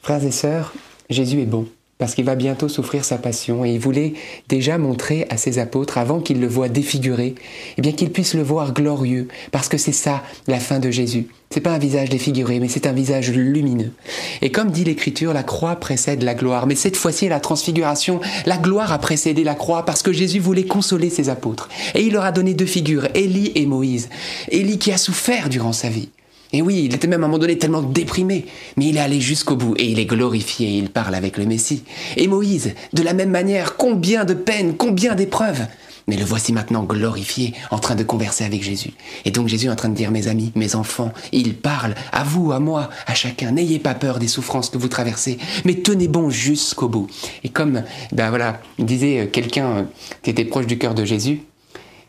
Frères 0.00 0.24
et 0.24 0.30
sœurs, 0.30 0.72
Jésus 1.10 1.40
est 1.40 1.46
bon 1.46 1.66
parce 2.02 2.16
qu'il 2.16 2.24
va 2.24 2.34
bientôt 2.34 2.68
souffrir 2.68 3.04
sa 3.04 3.16
passion 3.16 3.64
et 3.64 3.74
il 3.74 3.78
voulait 3.78 4.14
déjà 4.48 4.76
montrer 4.76 5.24
à 5.30 5.36
ses 5.36 5.60
apôtres 5.60 5.98
avant 5.98 6.18
qu'ils 6.18 6.40
le 6.40 6.48
voient 6.48 6.68
défiguré, 6.68 7.36
eh 7.78 7.80
bien 7.80 7.92
qu'ils 7.92 8.10
puissent 8.10 8.34
le 8.34 8.42
voir 8.42 8.74
glorieux 8.74 9.28
parce 9.52 9.68
que 9.68 9.78
c'est 9.78 9.92
ça 9.92 10.24
la 10.48 10.58
fin 10.58 10.80
de 10.80 10.90
Jésus. 10.90 11.28
C'est 11.50 11.60
pas 11.60 11.70
un 11.70 11.78
visage 11.78 12.08
défiguré, 12.08 12.58
mais 12.58 12.66
c'est 12.66 12.88
un 12.88 12.92
visage 12.92 13.30
lumineux. 13.30 13.92
Et 14.40 14.50
comme 14.50 14.72
dit 14.72 14.82
l'écriture, 14.82 15.32
la 15.32 15.44
croix 15.44 15.76
précède 15.76 16.24
la 16.24 16.34
gloire, 16.34 16.66
mais 16.66 16.74
cette 16.74 16.96
fois-ci 16.96 17.28
la 17.28 17.38
transfiguration, 17.38 18.20
la 18.46 18.56
gloire 18.56 18.90
a 18.92 18.98
précédé 18.98 19.44
la 19.44 19.54
croix 19.54 19.84
parce 19.84 20.02
que 20.02 20.12
Jésus 20.12 20.40
voulait 20.40 20.64
consoler 20.64 21.08
ses 21.08 21.28
apôtres. 21.28 21.68
Et 21.94 22.02
il 22.02 22.14
leur 22.14 22.24
a 22.24 22.32
donné 22.32 22.54
deux 22.54 22.66
figures, 22.66 23.06
Élie 23.14 23.52
et 23.54 23.64
Moïse. 23.64 24.08
Élie 24.48 24.78
qui 24.78 24.90
a 24.90 24.98
souffert 24.98 25.48
durant 25.48 25.72
sa 25.72 25.88
vie. 25.88 26.08
Et 26.52 26.62
oui, 26.62 26.82
il 26.84 26.94
était 26.94 27.08
même 27.08 27.22
à 27.22 27.26
un 27.26 27.28
moment 27.28 27.38
donné 27.38 27.58
tellement 27.58 27.82
déprimé, 27.82 28.46
mais 28.76 28.86
il 28.86 28.96
est 28.96 29.00
allé 29.00 29.20
jusqu'au 29.20 29.56
bout 29.56 29.74
et 29.78 29.84
il 29.84 29.98
est 29.98 30.06
glorifié 30.06 30.52
il 30.60 30.90
parle 30.90 31.14
avec 31.14 31.36
le 31.36 31.46
Messie. 31.46 31.84
Et 32.16 32.28
Moïse, 32.28 32.74
de 32.92 33.02
la 33.02 33.14
même 33.14 33.30
manière, 33.30 33.76
combien 33.76 34.24
de 34.24 34.34
peines, 34.34 34.76
combien 34.76 35.14
d'épreuves 35.14 35.66
mais 36.08 36.16
le 36.16 36.24
voici 36.24 36.52
maintenant 36.52 36.82
glorifié, 36.82 37.54
en 37.70 37.78
train 37.78 37.94
de 37.94 38.02
converser 38.02 38.42
avec 38.42 38.60
Jésus. 38.60 38.92
Et 39.24 39.30
donc 39.30 39.46
Jésus 39.46 39.66
est 39.66 39.70
en 39.70 39.76
train 39.76 39.88
de 39.88 39.94
dire, 39.94 40.10
mes 40.10 40.26
amis, 40.26 40.50
mes 40.56 40.74
enfants, 40.74 41.12
il 41.30 41.54
parle 41.54 41.94
à 42.10 42.24
vous, 42.24 42.50
à 42.50 42.58
moi, 42.58 42.90
à 43.06 43.14
chacun. 43.14 43.52
N'ayez 43.52 43.78
pas 43.78 43.94
peur 43.94 44.18
des 44.18 44.26
souffrances 44.26 44.68
que 44.68 44.78
vous 44.78 44.88
traversez, 44.88 45.38
mais 45.64 45.74
tenez 45.74 46.08
bon 46.08 46.28
jusqu'au 46.28 46.88
bout. 46.88 47.08
Et 47.44 47.50
comme, 47.50 47.84
ben 48.10 48.30
voilà, 48.30 48.60
disait 48.80 49.28
quelqu'un 49.32 49.86
qui 50.22 50.30
était 50.30 50.44
proche 50.44 50.66
du 50.66 50.76
cœur 50.76 50.94
de 50.94 51.04
Jésus, 51.04 51.42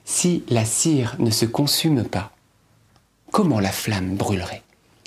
si 0.06 0.44
la 0.50 0.66
cire 0.66 1.16
ne 1.20 1.30
se 1.30 1.46
consume 1.46 2.04
pas, 2.04 2.32
comment 3.34 3.60
la 3.60 3.72
flamme 3.72 4.16
brûlerait 4.16 4.62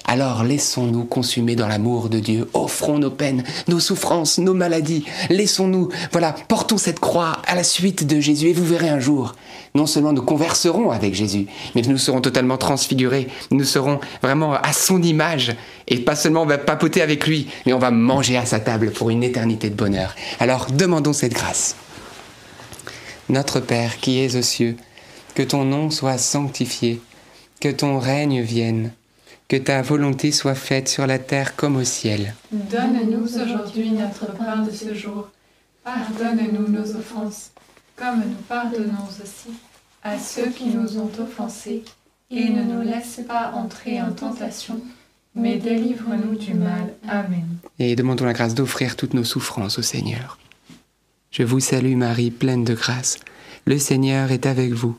alors 0.09 0.45
laissons-nous 0.45 1.05
consumer 1.05 1.57
dans 1.57 1.67
l'amour 1.67 2.09
de 2.09 2.21
Dieu, 2.21 2.49
offrons 2.55 3.01
nos 3.01 3.11
peines, 3.11 3.43
nos 3.67 3.81
souffrances, 3.81 4.39
nos 4.39 4.55
maladies, 4.55 5.05
laissons-nous, 5.31 5.89
voilà, 6.13 6.33
portons 6.47 6.79
cette 6.79 7.01
croix 7.01 7.43
à 7.45 7.57
la 7.57 7.65
suite 7.65 8.07
de 8.07 8.21
Jésus 8.21 8.51
et 8.51 8.53
vous 8.53 8.65
verrez 8.65 8.89
un 8.89 9.01
jour, 9.01 9.35
non 9.75 9.87
seulement 9.87 10.13
nous 10.13 10.23
converserons 10.23 10.93
avec 10.93 11.17
Jésus, 11.17 11.49
mais 11.75 11.83
nous 11.83 11.99
serons 11.99 12.21
totalement 12.21 12.57
transfigurés, 12.57 13.27
nous 13.51 13.65
serons 13.65 13.99
vraiment 14.23 14.55
à 14.55 14.73
son 14.73 15.03
image 15.03 15.57
et 15.89 15.99
pas 15.99 16.15
seulement 16.15 16.43
on 16.43 16.47
va 16.47 16.59
papoter 16.59 17.03
avec 17.03 17.27
lui, 17.27 17.49
mais 17.67 17.73
on 17.73 17.81
va 17.81 17.91
manger 17.91 18.37
à 18.37 18.47
sa 18.47 18.61
table 18.61 18.93
pour 18.93 19.11
une 19.11 19.25
éternité 19.25 19.71
de 19.71 19.75
bonheur. 19.75 20.15
Alors 20.39 20.69
demandons 20.71 21.13
cette 21.13 21.35
grâce. 21.35 21.75
Notre 23.29 23.59
Père 23.59 23.99
qui 23.99 24.21
es 24.21 24.37
aux 24.37 24.43
cieux, 24.43 24.77
que 25.35 25.43
ton 25.43 25.65
nom 25.65 25.91
soit 25.91 26.17
sanctifié, 26.17 27.01
que 27.61 27.69
ton 27.69 27.99
règne 27.99 28.41
vienne 28.43 28.93
que 29.49 29.57
ta 29.57 29.81
volonté 29.83 30.33
soit 30.33 30.55
faite 30.55 30.89
sur 30.89 31.07
la 31.07 31.19
terre 31.19 31.55
comme 31.55 31.77
au 31.77 31.85
ciel. 31.85 32.35
Donne-nous 32.51 33.39
aujourd'hui 33.39 33.91
notre 33.91 34.33
pain 34.37 34.63
de 34.63 34.71
ce 34.71 34.95
jour. 34.95 35.29
Pardonne-nous 35.85 36.69
nos 36.69 36.97
offenses, 36.97 37.53
comme 37.95 38.21
nous 38.21 38.43
pardonnons 38.49 39.07
aussi 39.23 39.51
à 40.03 40.19
ceux 40.19 40.51
qui 40.51 40.67
nous 40.67 40.99
ont 40.99 41.11
offensés. 41.21 41.85
Et 42.29 42.49
ne 42.49 42.65
nous 42.65 42.83
laisse 42.83 43.21
pas 43.29 43.53
entrer 43.55 44.03
en 44.03 44.11
tentation, 44.11 44.81
mais 45.37 45.59
délivre-nous 45.59 46.35
du 46.35 46.55
mal. 46.55 46.93
Amen. 47.09 47.47
Et 47.79 47.95
demandons 47.95 48.25
la 48.25 48.33
grâce 48.33 48.57
d'offrir 48.57 48.97
toutes 48.97 49.15
nos 49.15 49.23
souffrances 49.23 49.79
au 49.79 49.83
Seigneur. 49.83 50.37
Je 51.31 51.45
vous 51.45 51.61
salue 51.61 51.95
Marie, 51.95 52.33
pleine 52.33 52.65
de 52.65 52.75
grâce. 52.75 53.21
Le 53.65 53.79
Seigneur 53.79 54.33
est 54.33 54.47
avec 54.47 54.73
vous. 54.73 54.99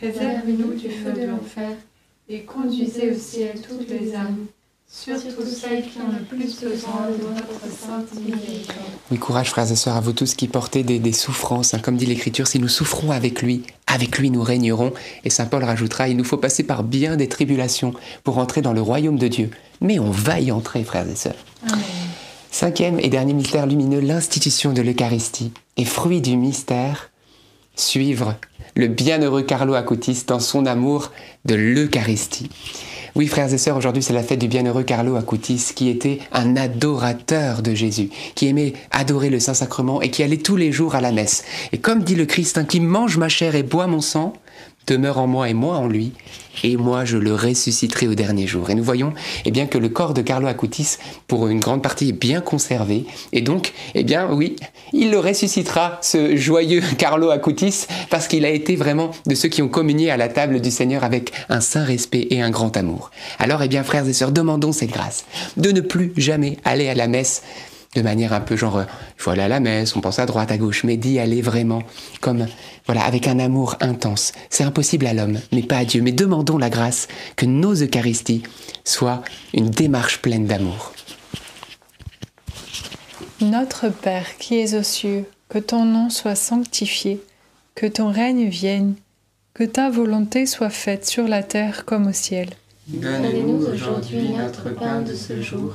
préservez-nous 0.00 0.74
du 0.74 0.88
feu 0.90 1.12
de 1.12 1.26
l'enfer, 1.26 1.70
et 2.28 2.40
conduisez 2.42 3.10
au 3.10 3.14
ciel 3.18 3.54
toutes 3.66 3.88
les 3.88 4.14
âmes, 4.14 4.46
surtout 4.86 5.42
celles 5.44 5.82
qui 5.82 5.98
ont 5.98 6.12
le 6.12 6.24
plus 6.24 6.60
besoin 6.60 7.08
de 7.10 7.22
votre 7.22 7.74
sainte 7.74 8.14
miséricorde. 8.14 8.76
oui, 9.10 9.18
courage 9.18 9.48
frères 9.50 9.70
et 9.70 9.76
sœurs 9.76 9.96
à 9.96 10.00
vous 10.00 10.12
tous 10.12 10.34
qui 10.34 10.46
portez 10.46 10.82
des, 10.82 10.98
des 10.98 11.12
souffrances. 11.12 11.74
hein. 11.74 11.78
Comme 11.78 11.96
dit 11.96 12.06
l'Écriture, 12.06 12.46
si 12.46 12.58
nous 12.58 12.68
souffrons 12.68 13.10
avec 13.10 13.42
lui, 13.42 13.62
avec 13.86 14.18
lui 14.18 14.30
nous 14.30 14.42
régnerons. 14.42 14.92
Et 15.24 15.30
Saint 15.30 15.46
Paul 15.46 15.64
rajoutera, 15.64 16.08
il 16.08 16.16
nous 16.16 16.24
faut 16.24 16.36
passer 16.36 16.62
par 16.62 16.84
bien 16.84 17.16
des 17.16 17.28
tribulations 17.28 17.92
pour 18.24 18.38
entrer 18.38 18.62
dans 18.62 18.72
le 18.74 18.82
royaume 18.82 19.18
de 19.18 19.28
Dieu. 19.28 19.50
Mais 19.80 19.98
on 19.98 20.10
va 20.10 20.38
y 20.40 20.52
entrer, 20.52 20.84
frères 20.84 21.08
et 21.08 21.16
sœurs. 21.16 21.44
Amen. 21.66 21.82
Cinquième 22.50 22.98
et 23.00 23.08
dernier 23.08 23.34
mystère 23.34 23.66
lumineux, 23.66 24.00
l'institution 24.00 24.72
de 24.72 24.82
l'Eucharistie. 24.82 25.52
Et 25.76 25.84
fruit 25.84 26.20
du 26.20 26.36
mystère, 26.36 27.10
suivre 27.76 28.36
le 28.78 28.86
bienheureux 28.86 29.42
Carlo 29.42 29.74
Acutis 29.74 30.22
dans 30.28 30.38
son 30.38 30.64
amour 30.64 31.10
de 31.44 31.56
l'Eucharistie. 31.56 32.48
Oui, 33.16 33.26
frères 33.26 33.52
et 33.52 33.58
sœurs, 33.58 33.76
aujourd'hui 33.76 34.04
c'est 34.04 34.12
la 34.12 34.22
fête 34.22 34.38
du 34.38 34.46
bienheureux 34.46 34.84
Carlo 34.84 35.16
Acutis 35.16 35.72
qui 35.74 35.88
était 35.88 36.20
un 36.30 36.56
adorateur 36.56 37.62
de 37.62 37.74
Jésus, 37.74 38.08
qui 38.36 38.46
aimait 38.46 38.74
adorer 38.92 39.30
le 39.30 39.40
Saint-Sacrement 39.40 40.00
et 40.00 40.10
qui 40.10 40.22
allait 40.22 40.36
tous 40.36 40.54
les 40.54 40.70
jours 40.70 40.94
à 40.94 41.00
la 41.00 41.10
messe. 41.10 41.44
Et 41.72 41.78
comme 41.78 42.04
dit 42.04 42.14
le 42.14 42.24
Christ, 42.24 42.56
hein, 42.56 42.64
qui 42.64 42.78
mange 42.78 43.18
ma 43.18 43.28
chair 43.28 43.56
et 43.56 43.64
boit 43.64 43.88
mon 43.88 44.00
sang, 44.00 44.34
demeure 44.88 45.18
en 45.18 45.26
moi 45.26 45.48
et 45.48 45.54
moi 45.54 45.76
en 45.76 45.86
lui, 45.86 46.12
et 46.64 46.76
moi 46.76 47.04
je 47.04 47.18
le 47.18 47.34
ressusciterai 47.34 48.08
au 48.08 48.14
dernier 48.14 48.46
jour. 48.46 48.70
Et 48.70 48.74
nous 48.74 48.82
voyons 48.82 49.12
eh 49.44 49.50
bien, 49.50 49.66
que 49.66 49.78
le 49.78 49.88
corps 49.88 50.14
de 50.14 50.22
Carlo 50.22 50.46
Acutis, 50.46 50.96
pour 51.26 51.46
une 51.48 51.60
grande 51.60 51.82
partie, 51.82 52.08
est 52.08 52.12
bien 52.12 52.40
conservé, 52.40 53.04
et 53.32 53.42
donc, 53.42 53.72
eh 53.94 54.02
bien 54.02 54.28
oui, 54.32 54.56
il 54.92 55.10
le 55.10 55.18
ressuscitera, 55.18 55.98
ce 56.02 56.36
joyeux 56.36 56.82
Carlo 56.98 57.30
Acutis, 57.30 57.86
parce 58.10 58.28
qu'il 58.28 58.44
a 58.44 58.50
été 58.50 58.76
vraiment 58.76 59.10
de 59.26 59.34
ceux 59.34 59.48
qui 59.48 59.62
ont 59.62 59.68
communié 59.68 60.10
à 60.10 60.16
la 60.16 60.28
table 60.28 60.60
du 60.60 60.70
Seigneur 60.70 61.04
avec 61.04 61.32
un 61.48 61.60
saint 61.60 61.84
respect 61.84 62.26
et 62.30 62.40
un 62.40 62.50
grand 62.50 62.76
amour. 62.76 63.10
Alors, 63.38 63.62
eh 63.62 63.68
bien, 63.68 63.84
frères 63.84 64.08
et 64.08 64.12
sœurs, 64.12 64.32
demandons 64.32 64.72
cette 64.72 64.90
grâce, 64.90 65.24
de 65.56 65.70
ne 65.70 65.80
plus 65.80 66.12
jamais 66.16 66.56
aller 66.64 66.88
à 66.88 66.94
la 66.94 67.08
messe 67.08 67.42
de 67.98 68.02
manière 68.02 68.32
un 68.32 68.40
peu 68.40 68.56
genre, 68.56 68.78
euh, 68.78 68.84
il 69.16 69.22
faut 69.22 69.30
aller 69.30 69.42
à 69.42 69.48
la 69.48 69.58
messe, 69.58 69.96
on 69.96 70.00
pense 70.00 70.20
à 70.20 70.26
droite, 70.26 70.52
à 70.52 70.56
gauche, 70.56 70.84
mais 70.84 70.96
d'y 70.96 71.18
aller 71.18 71.42
vraiment 71.42 71.82
comme, 72.20 72.46
voilà, 72.86 73.02
avec 73.02 73.26
un 73.26 73.40
amour 73.40 73.74
intense. 73.80 74.32
C'est 74.50 74.62
impossible 74.62 75.06
à 75.06 75.14
l'homme, 75.14 75.38
mais 75.52 75.62
pas 75.62 75.78
à 75.78 75.84
Dieu. 75.84 76.00
Mais 76.00 76.12
demandons 76.12 76.58
la 76.58 76.70
grâce 76.70 77.08
que 77.34 77.44
nos 77.44 77.74
Eucharisties 77.74 78.44
soient 78.84 79.22
une 79.52 79.70
démarche 79.70 80.22
pleine 80.22 80.46
d'amour. 80.46 80.92
Notre 83.40 83.88
Père 83.88 84.36
qui 84.38 84.58
es 84.58 84.74
aux 84.76 84.82
cieux, 84.84 85.24
que 85.48 85.58
ton 85.58 85.84
nom 85.84 86.08
soit 86.08 86.36
sanctifié, 86.36 87.20
que 87.74 87.86
ton 87.86 88.10
règne 88.12 88.48
vienne, 88.48 88.94
que 89.54 89.64
ta 89.64 89.90
volonté 89.90 90.46
soit 90.46 90.70
faite 90.70 91.04
sur 91.04 91.26
la 91.26 91.42
terre 91.42 91.84
comme 91.84 92.06
au 92.06 92.12
ciel. 92.12 92.50
Donne-nous 92.86 93.66
aujourd'hui 93.66 94.28
notre 94.30 94.70
pain 94.74 95.02
de 95.02 95.14
ce 95.14 95.42
jour. 95.42 95.74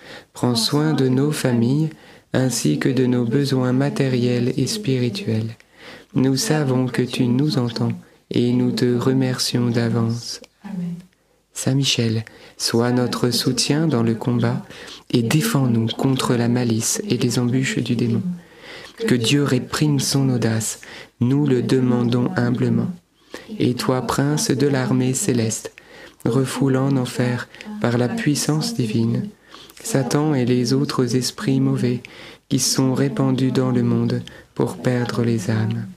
Prends 0.33 0.55
soin 0.55 0.93
de 0.93 1.07
nos 1.07 1.31
familles 1.31 1.89
ainsi 2.33 2.79
que 2.79 2.89
de 2.89 3.05
nos 3.05 3.25
besoins 3.25 3.73
matériels 3.73 4.53
et 4.57 4.67
spirituels. 4.67 5.55
Nous 6.13 6.35
savons 6.35 6.87
que 6.87 7.01
tu 7.01 7.25
nous 7.25 7.57
entends 7.57 7.93
et 8.29 8.53
nous 8.53 8.71
te 8.71 8.97
remercions 8.97 9.69
d'avance. 9.69 10.41
Amen. 10.63 10.95
Saint 11.53 11.75
Michel, 11.75 12.23
sois 12.57 12.91
notre 12.91 13.29
soutien 13.29 13.87
dans 13.87 14.03
le 14.03 14.15
combat 14.15 14.65
et 15.11 15.21
défends-nous 15.21 15.87
contre 15.87 16.35
la 16.35 16.47
malice 16.47 17.01
et 17.09 17.17
les 17.17 17.39
embûches 17.39 17.79
du 17.79 17.95
démon. 17.95 18.23
Que 19.07 19.15
Dieu 19.15 19.43
réprime 19.43 19.99
son 19.99 20.29
audace, 20.29 20.81
nous 21.19 21.45
le 21.45 21.61
demandons 21.61 22.29
humblement. 22.37 22.89
Et 23.59 23.73
toi, 23.73 24.01
prince 24.01 24.51
de 24.51 24.67
l'armée 24.67 25.13
céleste, 25.13 25.73
refoule 26.25 26.77
en 26.77 26.95
enfer 26.97 27.47
par 27.81 27.97
la 27.97 28.07
puissance 28.07 28.73
divine 28.73 29.29
Satan 29.83 30.33
et 30.33 30.45
les 30.45 30.73
autres 30.73 31.15
esprits 31.15 31.59
mauvais 31.59 32.01
qui 32.49 32.59
sont 32.59 32.93
répandus 32.93 33.51
dans 33.51 33.71
le 33.71 33.83
monde 33.83 34.21
pour 34.55 34.77
perdre 34.77 35.23
les 35.23 35.49
âmes. 35.49 35.87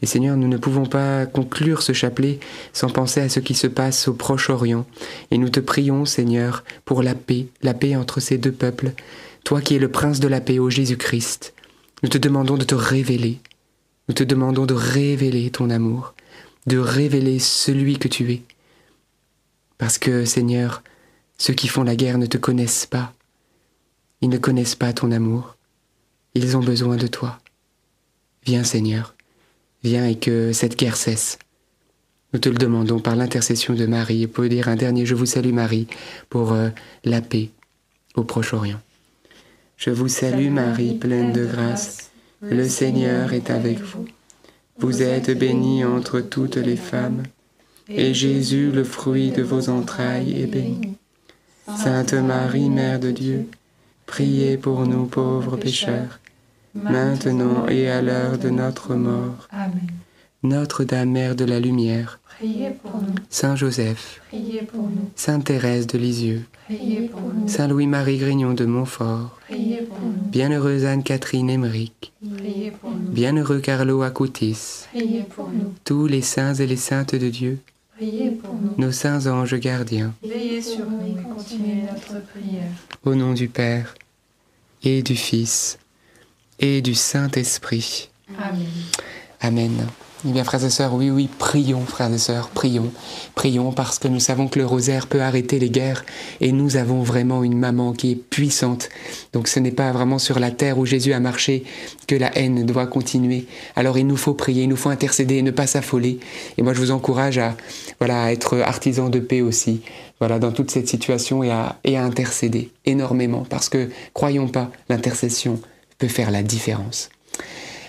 Et 0.00 0.06
Seigneur, 0.06 0.36
nous 0.36 0.48
ne 0.48 0.56
pouvons 0.56 0.86
pas 0.86 1.26
conclure 1.26 1.82
ce 1.82 1.92
chapelet 1.92 2.40
sans 2.72 2.88
penser 2.88 3.20
à 3.20 3.28
ce 3.28 3.38
qui 3.38 3.54
se 3.54 3.68
passe 3.68 4.08
au 4.08 4.14
Proche-Orient. 4.14 4.84
Et 5.30 5.38
nous 5.38 5.48
te 5.48 5.60
prions, 5.60 6.04
Seigneur, 6.04 6.64
pour 6.84 7.02
la 7.02 7.14
paix, 7.14 7.46
la 7.62 7.72
paix 7.72 7.94
entre 7.94 8.18
ces 8.18 8.36
deux 8.36 8.50
peuples. 8.50 8.92
Toi 9.44 9.60
qui 9.60 9.76
es 9.76 9.78
le 9.78 9.90
prince 9.90 10.18
de 10.18 10.28
la 10.28 10.40
paix, 10.40 10.58
ô 10.58 10.70
Jésus-Christ, 10.70 11.54
nous 12.02 12.08
te 12.08 12.18
demandons 12.18 12.56
de 12.56 12.64
te 12.64 12.74
révéler. 12.74 13.38
Nous 14.08 14.14
te 14.14 14.24
demandons 14.24 14.66
de 14.66 14.74
révéler 14.74 15.50
ton 15.50 15.70
amour, 15.70 16.14
de 16.66 16.78
révéler 16.78 17.38
celui 17.38 17.98
que 17.98 18.08
tu 18.08 18.32
es. 18.32 18.42
Parce 19.78 19.98
que, 19.98 20.24
Seigneur, 20.24 20.82
ceux 21.42 21.54
qui 21.54 21.66
font 21.66 21.82
la 21.82 21.96
guerre 21.96 22.18
ne 22.18 22.26
te 22.26 22.38
connaissent 22.38 22.86
pas. 22.86 23.12
Ils 24.20 24.28
ne 24.28 24.38
connaissent 24.38 24.76
pas 24.76 24.92
ton 24.92 25.10
amour. 25.10 25.56
Ils 26.36 26.56
ont 26.56 26.62
besoin 26.62 26.94
de 26.94 27.08
toi. 27.08 27.40
Viens, 28.44 28.62
Seigneur. 28.62 29.16
Viens 29.82 30.06
et 30.06 30.14
que 30.14 30.52
cette 30.52 30.78
guerre 30.78 30.94
cesse. 30.94 31.40
Nous 32.32 32.38
te 32.38 32.48
le 32.48 32.54
demandons 32.54 33.00
par 33.00 33.16
l'intercession 33.16 33.74
de 33.74 33.86
Marie 33.86 34.22
et 34.22 34.26
pour 34.28 34.44
dire 34.44 34.68
un 34.68 34.76
dernier 34.76 35.04
Je 35.04 35.16
vous 35.16 35.26
salue 35.26 35.52
Marie 35.52 35.88
pour 36.28 36.52
euh, 36.52 36.68
la 37.02 37.20
paix 37.20 37.50
au 38.14 38.22
Proche-Orient. 38.22 38.80
Je 39.76 39.90
vous 39.90 40.06
salue 40.06 40.48
Marie, 40.48 40.94
pleine 40.94 41.32
de 41.32 41.44
grâce. 41.44 42.12
Le 42.40 42.68
Seigneur 42.68 43.32
est 43.32 43.50
avec 43.50 43.80
vous. 43.80 44.06
Vous 44.78 45.02
êtes 45.02 45.36
bénie 45.36 45.84
entre 45.84 46.20
toutes 46.20 46.56
les 46.56 46.76
femmes, 46.76 47.24
et 47.88 48.14
Jésus, 48.14 48.70
le 48.70 48.84
fruit 48.84 49.32
de 49.32 49.42
vos 49.42 49.70
entrailles, 49.70 50.40
est 50.40 50.46
béni. 50.46 50.98
Sainte 51.66 52.14
Marie, 52.14 52.68
Mère 52.68 52.98
de 52.98 53.10
Dieu, 53.10 53.48
priez 54.06 54.56
pour 54.56 54.86
nous 54.86 55.06
pauvres 55.06 55.56
pécheurs, 55.56 56.18
maintenant 56.74 57.68
et 57.68 57.88
à 57.88 58.02
l'heure 58.02 58.38
de 58.38 58.50
notre 58.50 58.94
mort. 58.94 59.48
Amen. 59.50 59.88
Notre-Dame, 60.42 61.10
Mère 61.10 61.36
de 61.36 61.44
la 61.44 61.60
Lumière, 61.60 62.18
Priez 62.38 62.70
pour 62.70 63.00
nous, 63.00 63.14
Saint 63.30 63.54
Joseph, 63.54 64.20
priez 64.28 64.62
pour 64.62 64.82
nous, 64.82 65.10
Sainte 65.14 65.44
Thérèse 65.44 65.86
de 65.86 65.96
Lisieux, 65.96 66.42
priez 66.64 67.02
pour 67.02 67.20
nous, 67.20 67.46
Saint 67.46 67.68
Louis-Marie 67.68 68.18
Grignon 68.18 68.54
de 68.54 68.64
Montfort, 68.64 69.38
priez 69.48 69.82
pour 69.82 70.00
nous, 70.00 70.30
Bienheureuse 70.30 70.84
Anne-Catherine 70.84 71.48
Emmerich, 71.50 72.12
priez 72.36 72.72
pour 72.72 72.90
nous, 72.90 73.12
Bienheureux 73.12 73.60
Carlo 73.60 74.02
Acutis, 74.02 74.86
priez 74.92 75.22
pour 75.22 75.50
nous, 75.50 75.72
tous 75.84 76.08
les 76.08 76.22
saints 76.22 76.54
et 76.54 76.66
les 76.66 76.76
saintes 76.76 77.14
de 77.14 77.28
Dieu, 77.28 77.58
priez 78.02 78.30
pour 78.32 78.54
nous. 78.54 78.74
nos 78.78 78.92
saints 78.92 79.26
anges 79.26 79.54
gardiens, 79.54 80.14
Veillez 80.22 80.60
sur 80.62 80.90
nous 80.90 81.06
et 81.06 81.22
continuez 81.22 81.82
notre 81.82 82.24
prière. 82.26 82.70
Au 83.04 83.14
nom 83.14 83.32
du 83.32 83.48
Père 83.48 83.94
et 84.82 85.02
du 85.02 85.14
Fils 85.14 85.78
et 86.58 86.82
du 86.82 86.94
Saint-Esprit. 86.94 88.10
Amen. 88.38 88.66
Amen. 89.40 89.86
Eh 90.24 90.30
bien, 90.30 90.44
frères 90.44 90.64
et 90.64 90.70
sœurs, 90.70 90.94
oui, 90.94 91.10
oui, 91.10 91.28
prions, 91.36 91.84
frères 91.84 92.12
et 92.12 92.18
sœurs, 92.18 92.48
prions. 92.50 92.92
Prions 93.34 93.72
parce 93.72 93.98
que 93.98 94.06
nous 94.06 94.20
savons 94.20 94.46
que 94.46 94.60
le 94.60 94.64
rosaire 94.64 95.08
peut 95.08 95.20
arrêter 95.20 95.58
les 95.58 95.68
guerres 95.68 96.04
et 96.40 96.52
nous 96.52 96.76
avons 96.76 97.02
vraiment 97.02 97.42
une 97.42 97.58
maman 97.58 97.92
qui 97.92 98.12
est 98.12 98.14
puissante. 98.14 98.88
Donc 99.32 99.48
ce 99.48 99.58
n'est 99.58 99.72
pas 99.72 99.90
vraiment 99.90 100.20
sur 100.20 100.38
la 100.38 100.52
terre 100.52 100.78
où 100.78 100.86
Jésus 100.86 101.12
a 101.12 101.18
marché 101.18 101.64
que 102.06 102.14
la 102.14 102.30
haine 102.38 102.64
doit 102.64 102.86
continuer. 102.86 103.46
Alors 103.74 103.98
il 103.98 104.06
nous 104.06 104.16
faut 104.16 104.34
prier, 104.34 104.62
il 104.62 104.68
nous 104.68 104.76
faut 104.76 104.90
intercéder 104.90 105.38
et 105.38 105.42
ne 105.42 105.50
pas 105.50 105.66
s'affoler. 105.66 106.20
Et 106.56 106.62
moi, 106.62 106.72
je 106.72 106.78
vous 106.78 106.92
encourage 106.92 107.38
à, 107.38 107.56
voilà, 107.98 108.22
à 108.22 108.30
être 108.30 108.60
artisan 108.60 109.08
de 109.08 109.18
paix 109.18 109.40
aussi, 109.40 109.80
voilà, 110.20 110.38
dans 110.38 110.52
toute 110.52 110.70
cette 110.70 110.86
situation 110.86 111.42
et 111.42 111.50
à, 111.50 111.80
et 111.82 111.96
à 111.96 112.04
intercéder 112.04 112.70
énormément 112.84 113.44
parce 113.50 113.68
que, 113.68 113.90
croyons 114.14 114.46
pas, 114.46 114.70
l'intercession 114.88 115.60
peut 115.98 116.06
faire 116.06 116.30
la 116.30 116.44
différence. 116.44 117.10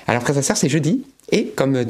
Alors, 0.07 0.23
frères 0.23 0.39
et 0.39 0.41
sœurs, 0.41 0.57
c'est 0.57 0.67
jeudi. 0.67 1.03
Et 1.31 1.53
comme 1.55 1.85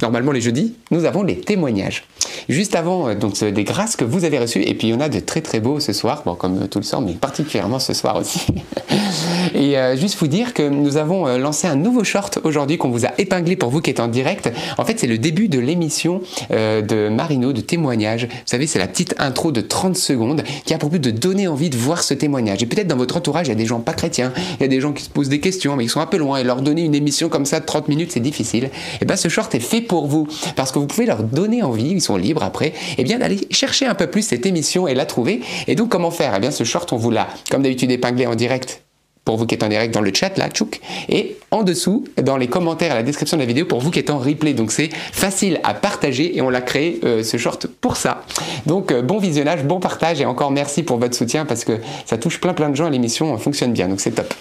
normalement 0.00 0.32
les 0.32 0.40
jeudis, 0.40 0.74
nous 0.90 1.04
avons 1.04 1.22
les 1.22 1.40
témoignages. 1.40 2.04
Juste 2.48 2.74
avant, 2.74 3.08
euh, 3.08 3.14
donc 3.14 3.36
c'est 3.36 3.52
des 3.52 3.64
grâces 3.64 3.96
que 3.96 4.04
vous 4.04 4.24
avez 4.24 4.38
reçues, 4.38 4.62
et 4.62 4.74
puis 4.74 4.88
il 4.88 4.90
y 4.90 4.94
en 4.94 5.00
a 5.00 5.08
de 5.08 5.20
très 5.20 5.40
très 5.40 5.60
beaux 5.60 5.80
ce 5.80 5.92
soir, 5.92 6.22
bon, 6.24 6.34
comme 6.34 6.68
tout 6.68 6.78
le 6.78 6.84
soir, 6.84 7.00
mais 7.00 7.12
particulièrement 7.12 7.78
ce 7.78 7.92
soir 7.92 8.16
aussi. 8.16 8.40
et 9.54 9.78
euh, 9.78 9.96
juste 9.96 10.18
vous 10.18 10.26
dire 10.26 10.54
que 10.54 10.62
nous 10.62 10.96
avons 10.96 11.26
euh, 11.26 11.38
lancé 11.38 11.66
un 11.66 11.76
nouveau 11.76 12.04
short 12.04 12.38
aujourd'hui 12.44 12.78
qu'on 12.78 12.90
vous 12.90 13.06
a 13.06 13.10
épinglé 13.18 13.56
pour 13.56 13.70
vous 13.70 13.80
qui 13.80 13.90
êtes 13.90 14.00
en 14.00 14.08
direct. 14.08 14.50
En 14.78 14.84
fait, 14.84 14.98
c'est 14.98 15.06
le 15.06 15.18
début 15.18 15.48
de 15.48 15.58
l'émission 15.58 16.20
euh, 16.50 16.82
de 16.82 17.08
Marino 17.08 17.52
de 17.52 17.60
témoignage. 17.60 18.24
Vous 18.24 18.34
savez, 18.46 18.66
c'est 18.66 18.78
la 18.78 18.86
petite 18.86 19.14
intro 19.18 19.52
de 19.52 19.60
30 19.60 19.96
secondes 19.96 20.42
qui 20.64 20.74
a 20.74 20.78
pour 20.78 20.90
but 20.90 21.02
de 21.02 21.10
donner 21.10 21.48
envie 21.48 21.70
de 21.70 21.76
voir 21.76 22.02
ce 22.02 22.14
témoignage. 22.14 22.62
Et 22.62 22.66
peut-être 22.66 22.86
dans 22.86 22.96
votre 22.96 23.16
entourage, 23.16 23.46
il 23.46 23.50
y 23.50 23.52
a 23.52 23.56
des 23.56 23.66
gens 23.66 23.80
pas 23.80 23.94
chrétiens, 23.94 24.32
il 24.58 24.62
y 24.62 24.64
a 24.64 24.68
des 24.68 24.80
gens 24.80 24.92
qui 24.92 25.04
se 25.04 25.10
posent 25.10 25.28
des 25.28 25.40
questions, 25.40 25.76
mais 25.76 25.84
ils 25.84 25.90
sont 25.90 26.00
un 26.00 26.06
peu 26.06 26.16
loin, 26.16 26.38
et 26.38 26.44
leur 26.44 26.62
donner 26.62 26.82
une 26.82 26.94
émission 26.94 27.28
comme 27.28 27.46
ça 27.46 27.60
de 27.60 27.66
30 27.66 27.88
minutes, 27.88 28.12
c'est 28.12 28.20
difficile. 28.20 28.70
Et 29.00 29.04
bien, 29.04 29.16
ce 29.16 29.28
short 29.28 29.54
est 29.54 29.60
fait 29.60 29.80
pour 29.80 30.06
vous, 30.06 30.26
parce 30.56 30.72
que 30.72 30.78
vous 30.78 30.86
pouvez 30.86 31.06
leur 31.06 31.22
donner 31.22 31.62
envie, 31.62 31.90
ils 31.90 32.00
sont 32.00 32.16
libres 32.16 32.27
après, 32.42 32.72
et 32.96 33.04
bien 33.04 33.18
d'aller 33.18 33.40
chercher 33.50 33.86
un 33.86 33.94
peu 33.94 34.06
plus 34.06 34.22
cette 34.22 34.46
émission 34.46 34.86
et 34.88 34.94
la 34.94 35.06
trouver. 35.06 35.40
Et 35.66 35.74
donc, 35.74 35.88
comment 35.88 36.10
faire? 36.10 36.34
Eh 36.36 36.40
bien, 36.40 36.50
ce 36.50 36.64
short, 36.64 36.92
on 36.92 36.96
vous 36.96 37.10
l'a, 37.10 37.28
comme 37.50 37.62
d'habitude, 37.62 37.90
épinglé 37.90 38.26
en 38.26 38.34
direct 38.34 38.82
pour 39.28 39.36
vous 39.36 39.44
qui 39.44 39.54
êtes 39.54 39.62
en 39.62 39.68
direct 39.68 39.92
dans 39.92 40.00
le 40.00 40.10
chat 40.14 40.38
là, 40.38 40.48
tchouk, 40.48 40.80
et 41.10 41.36
en 41.50 41.62
dessous, 41.62 42.04
dans 42.16 42.38
les 42.38 42.46
commentaires 42.46 42.92
à 42.92 42.94
la 42.94 43.02
description 43.02 43.36
de 43.36 43.42
la 43.42 43.46
vidéo, 43.46 43.66
pour 43.66 43.78
vous 43.78 43.90
qui 43.90 43.98
êtes 43.98 44.08
en 44.08 44.16
replay. 44.16 44.54
Donc 44.54 44.72
c'est 44.72 44.88
facile 44.88 45.60
à 45.64 45.74
partager 45.74 46.34
et 46.34 46.40
on 46.40 46.48
l'a 46.48 46.62
créé 46.62 46.98
euh, 47.04 47.22
ce 47.22 47.36
short 47.36 47.66
pour 47.66 47.98
ça. 47.98 48.24
Donc 48.64 48.90
euh, 48.90 49.02
bon 49.02 49.18
visionnage, 49.18 49.64
bon 49.64 49.80
partage 49.80 50.22
et 50.22 50.24
encore 50.24 50.50
merci 50.50 50.82
pour 50.82 50.96
votre 50.96 51.14
soutien 51.14 51.44
parce 51.44 51.64
que 51.64 51.78
ça 52.06 52.16
touche 52.16 52.40
plein 52.40 52.54
plein 52.54 52.70
de 52.70 52.74
gens 52.74 52.88
l'émission 52.88 53.36
fonctionne 53.36 53.74
bien, 53.74 53.86
donc 53.86 54.00
c'est 54.00 54.12
top. 54.12 54.32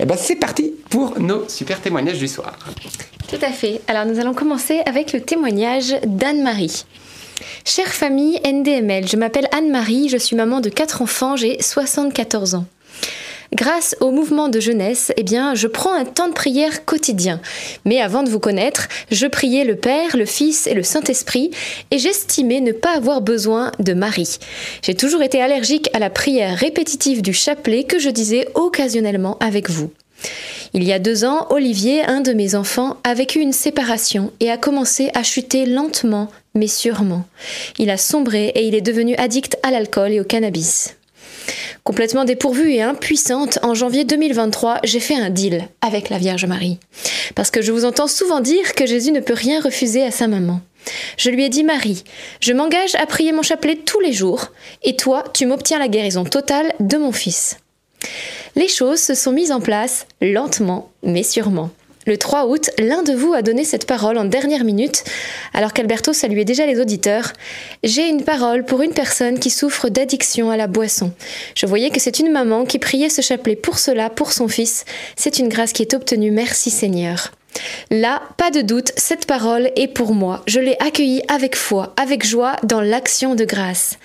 Et 0.00 0.06
ben 0.06 0.16
c'est 0.18 0.36
parti 0.36 0.72
pour 0.88 1.20
nos 1.20 1.46
super 1.50 1.82
témoignages 1.82 2.18
du 2.18 2.28
soir. 2.28 2.58
Tout 3.28 3.36
à 3.42 3.50
fait. 3.50 3.82
Alors 3.88 4.06
nous 4.06 4.18
allons 4.18 4.32
commencer 4.32 4.80
avec 4.86 5.12
le 5.12 5.20
témoignage 5.20 5.96
d'Anne-Marie. 6.06 6.86
Chère 7.64 7.92
famille 7.92 8.40
NDML, 8.44 9.08
je 9.08 9.16
m'appelle 9.16 9.48
Anne-Marie, 9.52 10.08
je 10.08 10.16
suis 10.16 10.36
maman 10.36 10.60
de 10.60 10.68
quatre 10.68 11.02
enfants, 11.02 11.36
j'ai 11.36 11.60
74 11.60 12.54
ans. 12.54 12.66
Grâce 13.54 13.94
au 14.00 14.10
mouvement 14.10 14.48
de 14.48 14.58
jeunesse, 14.58 15.12
eh 15.16 15.22
bien, 15.22 15.54
je 15.54 15.68
prends 15.68 15.92
un 15.92 16.04
temps 16.04 16.28
de 16.28 16.32
prière 16.32 16.84
quotidien. 16.84 17.40
Mais 17.84 18.00
avant 18.00 18.24
de 18.24 18.28
vous 18.28 18.40
connaître, 18.40 18.88
je 19.12 19.26
priais 19.26 19.64
le 19.64 19.76
Père, 19.76 20.16
le 20.16 20.24
Fils 20.24 20.66
et 20.66 20.74
le 20.74 20.82
Saint-Esprit 20.82 21.52
et 21.92 21.98
j'estimais 21.98 22.60
ne 22.60 22.72
pas 22.72 22.96
avoir 22.96 23.20
besoin 23.20 23.70
de 23.78 23.94
Marie. 23.94 24.38
J'ai 24.82 24.94
toujours 24.94 25.22
été 25.22 25.40
allergique 25.40 25.88
à 25.92 26.00
la 26.00 26.10
prière 26.10 26.58
répétitive 26.58 27.22
du 27.22 27.32
chapelet 27.32 27.84
que 27.84 28.00
je 28.00 28.10
disais 28.10 28.48
occasionnellement 28.54 29.38
avec 29.38 29.70
vous. 29.70 29.90
Il 30.72 30.82
y 30.84 30.92
a 30.92 30.98
deux 30.98 31.24
ans, 31.24 31.46
Olivier, 31.50 32.04
un 32.04 32.20
de 32.20 32.32
mes 32.32 32.54
enfants, 32.54 32.96
a 33.04 33.14
vécu 33.14 33.40
une 33.40 33.52
séparation 33.52 34.32
et 34.40 34.50
a 34.50 34.56
commencé 34.56 35.10
à 35.14 35.22
chuter 35.22 35.66
lentement 35.66 36.30
mais 36.54 36.68
sûrement. 36.68 37.24
Il 37.78 37.90
a 37.90 37.96
sombré 37.96 38.46
et 38.54 38.66
il 38.66 38.74
est 38.74 38.80
devenu 38.80 39.14
addict 39.16 39.58
à 39.62 39.70
l'alcool 39.70 40.12
et 40.12 40.20
au 40.20 40.24
cannabis. 40.24 40.96
Complètement 41.82 42.24
dépourvue 42.24 42.72
et 42.72 42.82
impuissante, 42.82 43.58
en 43.62 43.74
janvier 43.74 44.04
2023, 44.04 44.80
j'ai 44.84 45.00
fait 45.00 45.16
un 45.16 45.28
deal 45.28 45.68
avec 45.82 46.08
la 46.08 46.18
Vierge 46.18 46.46
Marie. 46.46 46.78
Parce 47.34 47.50
que 47.50 47.60
je 47.60 47.72
vous 47.72 47.84
entends 47.84 48.06
souvent 48.06 48.40
dire 48.40 48.74
que 48.74 48.86
Jésus 48.86 49.12
ne 49.12 49.20
peut 49.20 49.34
rien 49.34 49.60
refuser 49.60 50.02
à 50.02 50.10
sa 50.10 50.28
maman. 50.28 50.60
Je 51.18 51.30
lui 51.30 51.44
ai 51.44 51.48
dit 51.48 51.64
Marie, 51.64 52.04
je 52.40 52.52
m'engage 52.52 52.94
à 52.94 53.06
prier 53.06 53.32
mon 53.32 53.42
chapelet 53.42 53.76
tous 53.76 54.00
les 54.00 54.12
jours, 54.12 54.52
et 54.82 54.96
toi, 54.96 55.24
tu 55.34 55.46
m'obtiens 55.46 55.78
la 55.78 55.88
guérison 55.88 56.24
totale 56.24 56.72
de 56.80 56.96
mon 56.96 57.12
fils. 57.12 57.58
Les 58.56 58.68
choses 58.68 59.00
se 59.00 59.14
sont 59.14 59.32
mises 59.32 59.52
en 59.52 59.60
place 59.60 60.06
lentement, 60.20 60.90
mais 61.02 61.22
sûrement. 61.22 61.70
Le 62.06 62.18
3 62.18 62.46
août, 62.46 62.70
l'un 62.78 63.02
de 63.02 63.14
vous 63.14 63.32
a 63.32 63.40
donné 63.40 63.64
cette 63.64 63.86
parole 63.86 64.18
en 64.18 64.26
dernière 64.26 64.62
minute, 64.62 65.04
alors 65.54 65.72
qu'Alberto 65.72 66.12
saluait 66.12 66.44
déjà 66.44 66.66
les 66.66 66.78
auditeurs. 66.78 67.32
J'ai 67.82 68.08
une 68.08 68.24
parole 68.24 68.64
pour 68.64 68.82
une 68.82 68.92
personne 68.92 69.38
qui 69.38 69.48
souffre 69.48 69.88
d'addiction 69.88 70.50
à 70.50 70.58
la 70.58 70.66
boisson. 70.66 71.12
Je 71.54 71.64
voyais 71.64 71.90
que 71.90 72.00
c'est 72.00 72.18
une 72.18 72.30
maman 72.30 72.66
qui 72.66 72.78
priait 72.78 73.08
ce 73.08 73.22
chapelet 73.22 73.56
pour 73.56 73.78
cela, 73.78 74.10
pour 74.10 74.32
son 74.32 74.48
fils. 74.48 74.84
C'est 75.16 75.38
une 75.38 75.48
grâce 75.48 75.72
qui 75.72 75.82
est 75.82 75.94
obtenue. 75.94 76.30
Merci 76.30 76.70
Seigneur. 76.70 77.32
Là, 77.90 78.22
pas 78.36 78.50
de 78.50 78.60
doute, 78.60 78.92
cette 78.96 79.26
parole 79.26 79.70
est 79.76 79.88
pour 79.88 80.14
moi. 80.14 80.42
Je 80.46 80.60
l'ai 80.60 80.76
accueillie 80.80 81.22
avec 81.28 81.56
foi, 81.56 81.94
avec 81.96 82.26
joie, 82.26 82.56
dans 82.62 82.80
l'action 82.80 83.34
de 83.34 83.44
grâce. 83.44 83.98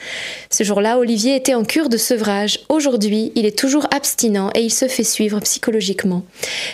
Ce 0.50 0.64
jour-là, 0.64 0.98
Olivier 1.00 1.36
était 1.36 1.54
en 1.54 1.64
cure 1.64 1.90
de 1.90 1.98
sevrage. 1.98 2.60
Aujourd'hui, 2.70 3.32
il 3.36 3.46
est 3.46 3.58
toujours 3.58 3.88
abstinent 3.96 4.50
et 4.56 4.62
il 4.62 4.72
se 4.72 4.88
fait 4.88 5.04
suivre 5.04 5.40
psychologiquement. 5.40 6.24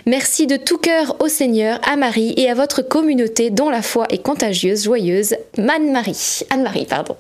Merci 0.06 0.48
de 0.48 0.58
tout 0.58 0.78
cœur 0.78 1.16
au 1.20 1.28
Seigneur, 1.28 1.80
à 1.88 1.96
Marie 1.96 2.34
et 2.38 2.50
à 2.50 2.54
votre 2.54 2.82
communauté 2.82 3.50
dont 3.50 3.70
la 3.70 3.82
foi 3.82 4.08
est 4.10 4.22
contagieuse, 4.22 4.86
joyeuse. 4.86 5.36
Anne-Marie. 5.58 6.42
Anne-Marie, 6.50 6.86
pardon. 6.86 7.18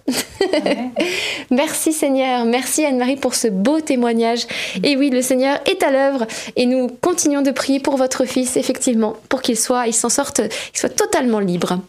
merci 1.52 1.92
Seigneur, 1.92 2.46
merci 2.46 2.86
Anne-Marie 2.86 3.18
pour 3.18 3.36
ce 3.36 3.48
beau 3.48 3.82
témoignage. 3.82 4.48
Et 4.84 4.96
oui, 4.96 5.10
le 5.10 5.22
Seigneur 5.22 5.60
est 5.66 5.84
à 5.84 5.92
l'œuvre 5.92 6.26
et 6.56 6.66
nous 6.66 6.88
continuons 7.02 7.42
de 7.42 7.52
prier 7.52 7.80
pour 7.80 7.98
votre 7.98 8.26
fils, 8.26 8.56
effectivement, 8.58 9.16
pour 9.30 9.42
qu'il 9.46 9.58
soit, 9.58 9.88
il 9.88 9.94
s'en 9.94 10.10
sorte, 10.10 10.42
qu'il 10.48 10.80
soit 10.80 10.90
totalement 10.90 11.40
libre. 11.40 11.80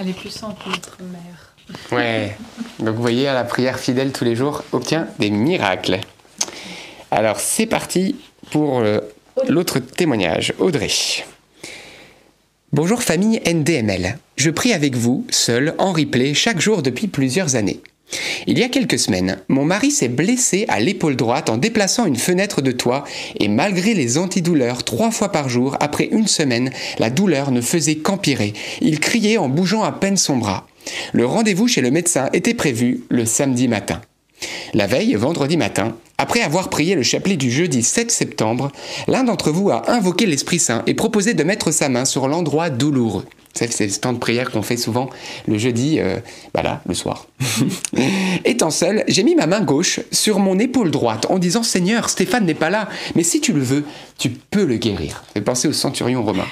Elle 0.00 0.08
est 0.08 0.14
puissante, 0.14 0.56
notre 0.66 0.96
mère. 1.02 1.54
Ouais. 1.92 2.36
Donc 2.78 2.96
vous 2.96 3.02
voyez, 3.02 3.28
à 3.28 3.34
la 3.34 3.44
prière 3.44 3.78
fidèle 3.78 4.12
tous 4.12 4.24
les 4.24 4.34
jours 4.34 4.64
obtient 4.72 5.06
des 5.18 5.30
miracles. 5.30 6.00
Alors 7.10 7.38
c'est 7.38 7.66
parti 7.66 8.16
pour 8.50 8.80
euh, 8.80 8.98
l'autre 9.48 9.78
témoignage. 9.78 10.54
Audrey. 10.58 10.90
Bonjour 12.72 13.02
famille 13.02 13.40
NDML. 13.46 14.18
Je 14.36 14.50
prie 14.50 14.72
avec 14.72 14.96
vous, 14.96 15.26
seul, 15.28 15.74
en 15.76 15.92
replay, 15.92 16.32
chaque 16.32 16.60
jour 16.60 16.82
depuis 16.82 17.06
plusieurs 17.06 17.54
années. 17.54 17.82
Il 18.46 18.58
y 18.58 18.62
a 18.62 18.68
quelques 18.68 18.98
semaines, 18.98 19.38
mon 19.48 19.64
mari 19.64 19.90
s'est 19.90 20.08
blessé 20.08 20.64
à 20.68 20.80
l'épaule 20.80 21.16
droite 21.16 21.50
en 21.50 21.56
déplaçant 21.56 22.06
une 22.06 22.16
fenêtre 22.16 22.60
de 22.60 22.72
toit 22.72 23.04
et 23.38 23.48
malgré 23.48 23.94
les 23.94 24.18
antidouleurs 24.18 24.84
trois 24.84 25.10
fois 25.10 25.30
par 25.30 25.48
jour, 25.48 25.76
après 25.80 26.08
une 26.10 26.26
semaine, 26.26 26.70
la 26.98 27.10
douleur 27.10 27.50
ne 27.50 27.60
faisait 27.60 27.96
qu'empirer. 27.96 28.52
Il 28.80 29.00
criait 29.00 29.38
en 29.38 29.48
bougeant 29.48 29.82
à 29.82 29.92
peine 29.92 30.16
son 30.16 30.36
bras. 30.36 30.66
Le 31.12 31.26
rendez-vous 31.26 31.68
chez 31.68 31.80
le 31.80 31.90
médecin 31.90 32.28
était 32.32 32.54
prévu 32.54 33.04
le 33.08 33.24
samedi 33.24 33.68
matin. 33.68 34.00
La 34.74 34.86
veille, 34.86 35.14
vendredi 35.14 35.56
matin, 35.56 35.94
après 36.18 36.40
avoir 36.40 36.68
prié 36.68 36.94
le 36.94 37.02
chapelet 37.02 37.36
du 37.36 37.50
jeudi 37.50 37.82
7 37.82 38.10
septembre, 38.10 38.72
l'un 39.06 39.24
d'entre 39.24 39.50
vous 39.50 39.70
a 39.70 39.90
invoqué 39.90 40.26
l'Esprit 40.26 40.58
Saint 40.58 40.82
et 40.86 40.94
proposé 40.94 41.34
de 41.34 41.44
mettre 41.44 41.70
sa 41.70 41.88
main 41.88 42.04
sur 42.04 42.28
l'endroit 42.28 42.70
douloureux. 42.70 43.26
C'est 43.54 43.80
le 43.80 44.00
temps 44.00 44.12
de 44.12 44.18
prière 44.18 44.50
qu'on 44.50 44.62
fait 44.62 44.76
souvent 44.76 45.10
le 45.46 45.58
jeudi, 45.58 45.98
euh, 46.00 46.18
bah 46.54 46.62
là, 46.62 46.82
le 46.86 46.94
soir. 46.94 47.26
Étant 48.44 48.70
seul, 48.70 49.04
j'ai 49.08 49.22
mis 49.22 49.34
ma 49.34 49.46
main 49.46 49.60
gauche 49.60 50.00
sur 50.10 50.38
mon 50.38 50.58
épaule 50.58 50.90
droite 50.90 51.26
en 51.28 51.38
disant 51.38 51.62
Seigneur, 51.62 52.08
Stéphane 52.08 52.46
n'est 52.46 52.54
pas 52.54 52.70
là, 52.70 52.88
mais 53.14 53.22
si 53.22 53.40
tu 53.40 53.52
le 53.52 53.60
veux, 53.60 53.84
tu 54.18 54.30
peux 54.30 54.64
le 54.64 54.76
guérir. 54.76 55.24
Fait 55.34 55.42
penser 55.42 55.68
au 55.68 55.72
centurion 55.72 56.22
romain. 56.22 56.46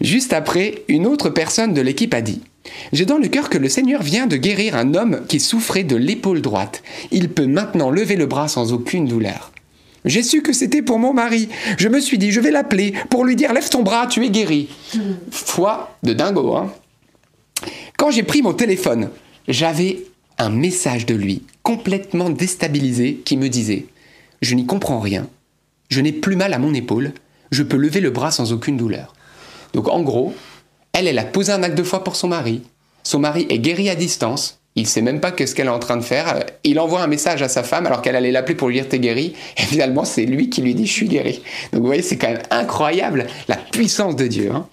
Juste 0.00 0.32
après, 0.32 0.82
une 0.88 1.06
autre 1.06 1.30
personne 1.30 1.74
de 1.74 1.80
l'équipe 1.80 2.14
a 2.14 2.22
dit 2.22 2.42
J'ai 2.92 3.06
dans 3.06 3.18
le 3.18 3.28
cœur 3.28 3.48
que 3.48 3.58
le 3.58 3.68
Seigneur 3.68 4.02
vient 4.02 4.26
de 4.26 4.36
guérir 4.36 4.76
un 4.76 4.94
homme 4.94 5.22
qui 5.28 5.40
souffrait 5.40 5.84
de 5.84 5.96
l'épaule 5.96 6.40
droite. 6.40 6.82
Il 7.10 7.28
peut 7.28 7.46
maintenant 7.46 7.90
lever 7.90 8.16
le 8.16 8.26
bras 8.26 8.48
sans 8.48 8.72
aucune 8.72 9.06
douleur. 9.06 9.49
J'ai 10.04 10.22
su 10.22 10.42
que 10.42 10.52
c'était 10.52 10.82
pour 10.82 10.98
mon 10.98 11.12
mari. 11.12 11.48
Je 11.78 11.88
me 11.88 12.00
suis 12.00 12.18
dit, 12.18 12.30
je 12.30 12.40
vais 12.40 12.50
l'appeler 12.50 12.94
pour 13.10 13.24
lui 13.24 13.36
dire 13.36 13.52
Lève 13.52 13.68
ton 13.68 13.82
bras, 13.82 14.06
tu 14.06 14.24
es 14.24 14.30
guéri. 14.30 14.68
Foi 15.30 15.96
de 16.02 16.12
dingo, 16.12 16.56
hein. 16.56 16.72
Quand 17.98 18.10
j'ai 18.10 18.22
pris 18.22 18.40
mon 18.40 18.54
téléphone, 18.54 19.10
j'avais 19.46 20.04
un 20.38 20.48
message 20.48 21.04
de 21.04 21.14
lui, 21.14 21.42
complètement 21.62 22.30
déstabilisé, 22.30 23.20
qui 23.24 23.36
me 23.36 23.48
disait 23.48 23.86
Je 24.40 24.54
n'y 24.54 24.64
comprends 24.64 25.00
rien, 25.00 25.28
je 25.90 26.00
n'ai 26.00 26.12
plus 26.12 26.36
mal 26.36 26.54
à 26.54 26.58
mon 26.58 26.72
épaule, 26.72 27.12
je 27.50 27.62
peux 27.62 27.76
lever 27.76 28.00
le 28.00 28.10
bras 28.10 28.30
sans 28.30 28.52
aucune 28.52 28.78
douleur. 28.78 29.14
Donc 29.74 29.88
en 29.88 30.00
gros, 30.02 30.34
elle, 30.92 31.08
elle 31.08 31.18
a 31.18 31.24
posé 31.24 31.52
un 31.52 31.62
acte 31.62 31.76
de 31.76 31.82
foi 31.82 32.02
pour 32.02 32.16
son 32.16 32.28
mari. 32.28 32.62
Son 33.02 33.18
mari 33.18 33.46
est 33.50 33.58
guéri 33.58 33.90
à 33.90 33.94
distance. 33.94 34.59
Il 34.76 34.86
sait 34.86 35.02
même 35.02 35.20
pas 35.20 35.32
que 35.32 35.46
ce 35.46 35.54
qu'elle 35.54 35.66
est 35.66 35.70
en 35.70 35.78
train 35.80 35.96
de 35.96 36.02
faire, 36.02 36.44
Il 36.64 36.78
envoie 36.78 37.00
un 37.02 37.06
message 37.08 37.42
à 37.42 37.48
sa 37.48 37.62
femme 37.62 37.86
alors 37.86 38.02
qu'elle 38.02 38.14
allait 38.16 38.30
l'appeler 38.30 38.54
pour 38.54 38.68
lui 38.68 38.76
dire 38.76 38.88
t'es 38.88 38.98
guéri. 39.00 39.34
Et 39.58 39.62
finalement, 39.62 40.04
c'est 40.04 40.24
lui 40.26 40.48
qui 40.48 40.62
lui 40.62 40.74
dit 40.74 40.86
je 40.86 40.92
suis 40.92 41.08
guéri. 41.08 41.42
Donc 41.72 41.80
vous 41.82 41.86
voyez, 41.86 42.02
c'est 42.02 42.16
quand 42.16 42.28
même 42.28 42.42
incroyable 42.50 43.26
la 43.48 43.56
puissance 43.56 44.14
de 44.16 44.26
Dieu. 44.26 44.50
hein. 44.54 44.66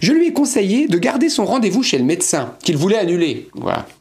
Je 0.00 0.12
lui 0.12 0.28
ai 0.28 0.32
conseillé 0.32 0.86
de 0.88 0.98
garder 0.98 1.28
son 1.28 1.44
rendez-vous 1.44 1.82
chez 1.82 1.98
le 1.98 2.04
médecin, 2.04 2.54
qu'il 2.64 2.76
voulait 2.76 2.98
annuler. 2.98 3.48
Voilà. 3.54 3.86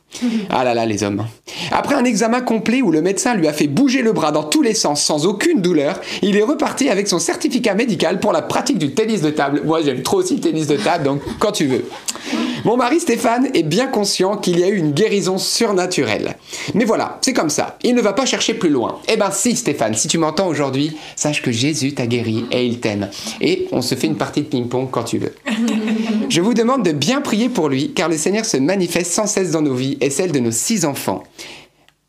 Ah 0.49 0.65
là 0.65 0.73
là, 0.73 0.85
les 0.85 1.03
hommes. 1.03 1.25
Après 1.71 1.95
un 1.95 2.03
examen 2.03 2.41
complet 2.41 2.81
où 2.81 2.91
le 2.91 3.01
médecin 3.01 3.33
lui 3.33 3.47
a 3.47 3.53
fait 3.53 3.67
bouger 3.67 4.01
le 4.01 4.11
bras 4.11 4.33
dans 4.33 4.43
tous 4.43 4.61
les 4.61 4.73
sens 4.73 5.01
sans 5.01 5.25
aucune 5.25 5.61
douleur, 5.61 6.01
il 6.21 6.35
est 6.35 6.43
reparti 6.43 6.89
avec 6.89 7.07
son 7.07 7.17
certificat 7.17 7.75
médical 7.75 8.19
pour 8.19 8.33
la 8.33 8.41
pratique 8.41 8.77
du 8.77 8.93
tennis 8.93 9.21
de 9.21 9.29
table. 9.29 9.61
Moi, 9.63 9.81
j'aime 9.83 10.01
trop 10.03 10.17
aussi 10.17 10.35
le 10.35 10.41
tennis 10.41 10.67
de 10.67 10.75
table, 10.75 11.05
donc 11.05 11.21
quand 11.39 11.53
tu 11.53 11.65
veux. 11.67 11.85
Mon 12.63 12.77
mari 12.77 12.99
Stéphane 12.99 13.49
est 13.53 13.63
bien 13.63 13.87
conscient 13.87 14.37
qu'il 14.37 14.59
y 14.59 14.63
a 14.63 14.67
eu 14.67 14.77
une 14.77 14.91
guérison 14.91 15.37
surnaturelle. 15.37 16.35
Mais 16.73 16.85
voilà, 16.85 17.19
c'est 17.21 17.33
comme 17.33 17.49
ça. 17.49 17.77
Il 17.83 17.95
ne 17.95 18.01
va 18.01 18.13
pas 18.13 18.25
chercher 18.25 18.53
plus 18.53 18.69
loin. 18.69 18.99
Eh 19.07 19.17
ben 19.17 19.31
si 19.31 19.55
Stéphane, 19.55 19.95
si 19.95 20.07
tu 20.07 20.17
m'entends 20.17 20.47
aujourd'hui, 20.47 20.95
sache 21.15 21.41
que 21.41 21.51
Jésus 21.51 21.93
t'a 21.93 22.07
guéri 22.07 22.45
et 22.51 22.65
il 22.65 22.79
t'aime. 22.79 23.09
Et 23.41 23.67
on 23.71 23.81
se 23.81 23.95
fait 23.95 24.07
une 24.07 24.17
partie 24.17 24.41
de 24.41 24.47
ping-pong 24.47 24.89
quand 24.91 25.03
tu 25.03 25.17
veux. 25.17 25.33
Je 26.29 26.41
vous 26.41 26.53
demande 26.53 26.83
de 26.83 26.91
bien 26.91 27.21
prier 27.21 27.49
pour 27.49 27.69
lui, 27.69 27.93
car 27.93 28.09
le 28.09 28.17
Seigneur 28.17 28.45
se 28.45 28.57
manifeste 28.57 29.11
sans 29.11 29.27
cesse 29.27 29.51
dans 29.51 29.61
nos 29.61 29.75
vies 29.75 29.97
et 30.01 30.09
celles 30.09 30.31
de 30.31 30.39
nos 30.39 30.51
six 30.51 30.85
enfants. 30.85 31.23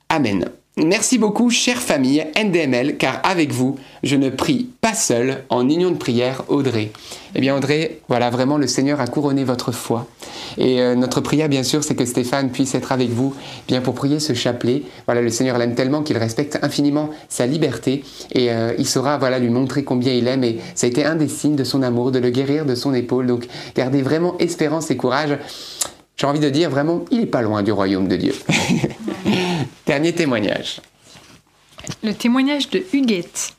Amen. 0.09 0.51
Merci 0.79 1.19
beaucoup, 1.19 1.51
chère 1.51 1.77
famille 1.77 2.25
NDML, 2.35 2.97
car 2.97 3.21
avec 3.25 3.53
vous, 3.53 3.77
je 4.03 4.17
ne 4.17 4.31
prie 4.31 4.71
pas 4.81 4.95
seul 4.95 5.45
en 5.51 5.69
union 5.69 5.91
de 5.91 5.99
prière, 5.99 6.45
Audrey. 6.49 6.93
Eh 7.35 7.43
bien, 7.43 7.55
Audrey, 7.55 8.01
voilà, 8.09 8.31
vraiment, 8.31 8.57
le 8.57 8.67
Seigneur 8.67 8.99
a 8.99 9.07
couronné 9.07 9.45
votre 9.45 9.71
foi. 9.71 10.07
Et 10.57 10.81
euh, 10.81 10.95
notre 10.95 11.21
prière, 11.21 11.51
bien 11.51 11.63
sûr, 11.63 11.85
c'est 11.85 11.95
que 11.95 12.07
Stéphane 12.07 12.49
puisse 12.51 12.75
être 12.75 12.91
avec 12.91 13.11
vous, 13.11 13.35
bien 13.69 13.83
pour 13.83 13.93
prier 13.95 14.19
ce 14.19 14.33
chapelet. 14.33 14.85
Voilà, 15.05 15.21
le 15.21 15.29
Seigneur 15.29 15.59
l'aime 15.59 15.75
tellement 15.75 16.03
qu'il 16.03 16.17
respecte 16.17 16.59
infiniment 16.63 17.11
sa 17.29 17.45
liberté 17.45 18.03
et 18.33 18.51
euh, 18.51 18.73
il 18.79 18.89
saura, 18.89 19.19
voilà, 19.19 19.39
lui 19.39 19.51
montrer 19.51 19.85
combien 19.85 20.15
il 20.15 20.27
aime. 20.27 20.43
Et 20.43 20.59
ça 20.75 20.87
a 20.87 20.89
été 20.89 21.05
un 21.05 21.17
des 21.17 21.29
signes 21.29 21.57
de 21.57 21.65
son 21.65 21.83
amour, 21.83 22.13
de 22.13 22.19
le 22.19 22.31
guérir 22.31 22.65
de 22.65 22.75
son 22.75 22.95
épaule. 22.95 23.27
Donc, 23.27 23.47
gardez 23.77 24.01
vraiment 24.01 24.39
espérance 24.39 24.91
et 24.91 24.97
courage. 24.97 25.37
J'ai 26.17 26.27
envie 26.27 26.41
de 26.41 26.49
dire 26.49 26.71
vraiment, 26.71 27.05
il 27.11 27.21
n'est 27.21 27.27
pas 27.27 27.43
loin 27.43 27.63
du 27.63 27.73
royaume 27.73 28.09
de 28.09 28.17
Dieu. 28.17 28.33
Dernier 29.87 30.13
témoignage. 30.13 30.81
Le 32.05 32.15
témoignage 32.15 32.71
de 32.71 32.85
Huguette. 32.93 33.55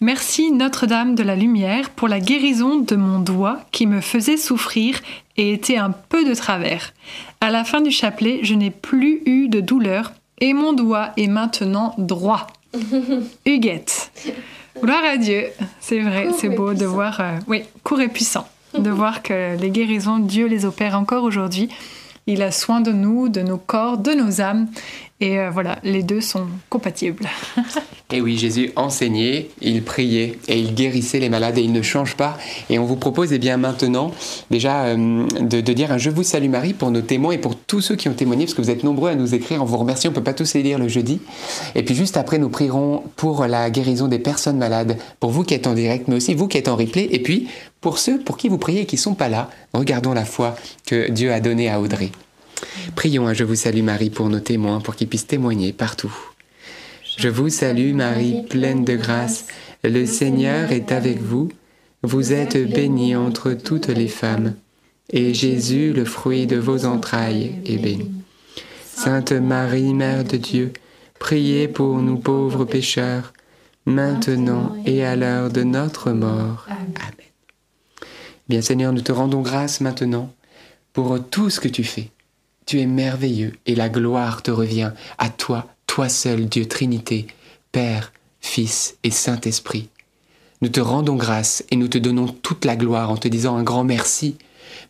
Merci 0.00 0.52
Notre-Dame 0.52 1.14
de 1.14 1.22
la 1.22 1.34
Lumière 1.34 1.88
pour 1.88 2.08
la 2.08 2.20
guérison 2.20 2.76
de 2.76 2.96
mon 2.96 3.18
doigt 3.20 3.60
qui 3.72 3.86
me 3.86 4.02
faisait 4.02 4.36
souffrir 4.36 5.00
et 5.38 5.54
était 5.54 5.78
un 5.78 5.90
peu 5.90 6.28
de 6.28 6.34
travers. 6.34 6.92
À 7.40 7.50
la 7.50 7.64
fin 7.64 7.80
du 7.80 7.90
chapelet, 7.90 8.40
je 8.42 8.52
n'ai 8.52 8.70
plus 8.70 9.22
eu 9.24 9.48
de 9.48 9.60
douleur 9.60 10.12
et 10.40 10.52
mon 10.52 10.74
doigt 10.74 11.12
est 11.16 11.28
maintenant 11.28 11.94
droit. 11.96 12.46
Huguette. 13.46 14.12
Gloire 14.82 15.04
à 15.04 15.16
Dieu. 15.16 15.46
C'est 15.80 16.00
vrai, 16.00 16.28
c'est 16.38 16.50
beau 16.50 16.74
de 16.74 16.84
voir, 16.84 17.20
euh, 17.20 17.38
oui, 17.46 17.62
court 17.82 18.02
et 18.02 18.08
puissant, 18.08 18.46
de 18.78 18.90
voir 18.90 19.22
que 19.22 19.56
les 19.58 19.70
guérisons, 19.70 20.18
Dieu 20.18 20.46
les 20.48 20.66
opère 20.66 20.98
encore 20.98 21.24
aujourd'hui. 21.24 21.70
Il 22.28 22.42
a 22.42 22.50
soin 22.50 22.80
de 22.80 22.90
nous, 22.90 23.28
de 23.28 23.40
nos 23.40 23.56
corps, 23.56 23.98
de 23.98 24.12
nos 24.12 24.40
âmes. 24.40 24.66
Et 25.20 25.38
euh, 25.38 25.50
voilà, 25.50 25.78
les 25.82 26.02
deux 26.02 26.20
sont 26.20 26.46
compatibles. 26.68 27.26
Et 28.12 28.20
oui, 28.20 28.38
Jésus 28.38 28.70
enseignait, 28.76 29.48
il 29.60 29.82
priait 29.82 30.38
et 30.46 30.60
il 30.60 30.76
guérissait 30.76 31.18
les 31.18 31.28
malades 31.28 31.58
et 31.58 31.62
il 31.62 31.72
ne 31.72 31.82
change 31.82 32.14
pas. 32.14 32.38
Et 32.70 32.78
on 32.78 32.84
vous 32.84 32.94
propose 32.94 33.32
eh 33.32 33.38
bien 33.40 33.56
maintenant 33.56 34.12
déjà 34.48 34.84
euh, 34.84 35.26
de, 35.40 35.60
de 35.60 35.72
dire 35.72 35.90
un 35.90 35.98
Je 35.98 36.10
vous 36.10 36.22
salue 36.22 36.48
Marie 36.48 36.72
pour 36.72 36.92
nos 36.92 37.00
témoins 37.00 37.32
et 37.32 37.38
pour 37.38 37.56
tous 37.56 37.80
ceux 37.80 37.96
qui 37.96 38.08
ont 38.08 38.14
témoigné, 38.14 38.44
parce 38.44 38.54
que 38.54 38.62
vous 38.62 38.70
êtes 38.70 38.84
nombreux 38.84 39.10
à 39.10 39.16
nous 39.16 39.34
écrire. 39.34 39.60
On 39.60 39.64
vous 39.64 39.76
remercie, 39.76 40.06
on 40.06 40.12
ne 40.12 40.14
peut 40.14 40.22
pas 40.22 40.34
tous 40.34 40.54
les 40.54 40.62
lire 40.62 40.78
le 40.78 40.86
jeudi. 40.86 41.20
Et 41.74 41.82
puis 41.82 41.96
juste 41.96 42.16
après, 42.16 42.38
nous 42.38 42.48
prierons 42.48 43.02
pour 43.16 43.44
la 43.46 43.70
guérison 43.70 44.06
des 44.06 44.20
personnes 44.20 44.58
malades, 44.58 44.98
pour 45.18 45.32
vous 45.32 45.42
qui 45.42 45.54
êtes 45.54 45.66
en 45.66 45.74
direct, 45.74 46.06
mais 46.06 46.14
aussi 46.14 46.34
vous 46.34 46.46
qui 46.46 46.58
êtes 46.58 46.68
en 46.68 46.76
replay. 46.76 47.08
Et 47.10 47.18
puis 47.18 47.48
pour 47.80 47.98
ceux 47.98 48.20
pour 48.20 48.36
qui 48.36 48.48
vous 48.48 48.58
priez 48.58 48.82
et 48.82 48.86
qui 48.86 48.96
ne 48.96 49.00
sont 49.00 49.14
pas 49.14 49.28
là, 49.28 49.50
regardons 49.74 50.14
la 50.14 50.24
foi 50.24 50.54
que 50.86 51.10
Dieu 51.10 51.32
a 51.32 51.40
donnée 51.40 51.68
à 51.68 51.80
Audrey. 51.80 52.12
Prions 52.94 53.26
un 53.26 53.34
Je 53.34 53.44
vous 53.44 53.54
salue 53.54 53.82
Marie 53.82 54.10
pour 54.10 54.28
nos 54.28 54.40
témoins, 54.40 54.80
pour 54.80 54.96
qu'ils 54.96 55.08
puissent 55.08 55.26
témoigner 55.26 55.72
partout. 55.72 56.14
Je 57.18 57.28
vous 57.28 57.48
salue 57.48 57.94
Marie, 57.94 58.42
pleine 58.48 58.84
de 58.84 58.94
grâce. 58.96 59.46
Le 59.82 60.06
Seigneur 60.06 60.72
est 60.72 60.92
avec 60.92 61.20
vous. 61.20 61.50
Vous 62.02 62.32
êtes 62.32 62.56
bénie 62.70 63.16
entre 63.16 63.52
toutes 63.52 63.88
les 63.88 64.08
femmes. 64.08 64.54
Et 65.10 65.34
Jésus, 65.34 65.92
le 65.92 66.04
fruit 66.04 66.46
de 66.46 66.56
vos 66.56 66.84
entrailles, 66.84 67.54
est 67.64 67.78
béni. 67.78 68.10
Sainte 68.84 69.32
Marie, 69.32 69.94
Mère 69.94 70.24
de 70.24 70.36
Dieu, 70.36 70.72
priez 71.18 71.68
pour 71.68 71.98
nous 71.98 72.16
pauvres 72.16 72.64
pécheurs, 72.64 73.32
maintenant 73.84 74.76
et 74.84 75.04
à 75.04 75.16
l'heure 75.16 75.50
de 75.50 75.62
notre 75.62 76.12
mort. 76.12 76.66
Amen. 76.68 76.86
Bien 78.48 78.62
Seigneur, 78.62 78.92
nous 78.92 79.00
te 79.00 79.12
rendons 79.12 79.42
grâce 79.42 79.80
maintenant 79.80 80.32
pour 80.92 81.18
tout 81.28 81.50
ce 81.50 81.60
que 81.60 81.68
tu 81.68 81.82
fais. 81.82 82.10
Tu 82.66 82.80
es 82.80 82.86
merveilleux 82.86 83.52
et 83.66 83.76
la 83.76 83.88
gloire 83.88 84.42
te 84.42 84.50
revient 84.50 84.90
à 85.18 85.30
toi, 85.30 85.68
toi 85.86 86.08
seul, 86.08 86.48
Dieu 86.48 86.66
Trinité, 86.66 87.28
Père, 87.70 88.12
Fils 88.40 88.96
et 89.04 89.12
Saint-Esprit. 89.12 89.88
Nous 90.62 90.68
te 90.68 90.80
rendons 90.80 91.14
grâce 91.14 91.64
et 91.70 91.76
nous 91.76 91.86
te 91.86 91.96
donnons 91.96 92.26
toute 92.26 92.64
la 92.64 92.74
gloire 92.74 93.10
en 93.10 93.16
te 93.16 93.28
disant 93.28 93.56
un 93.56 93.62
grand 93.62 93.84
merci. 93.84 94.36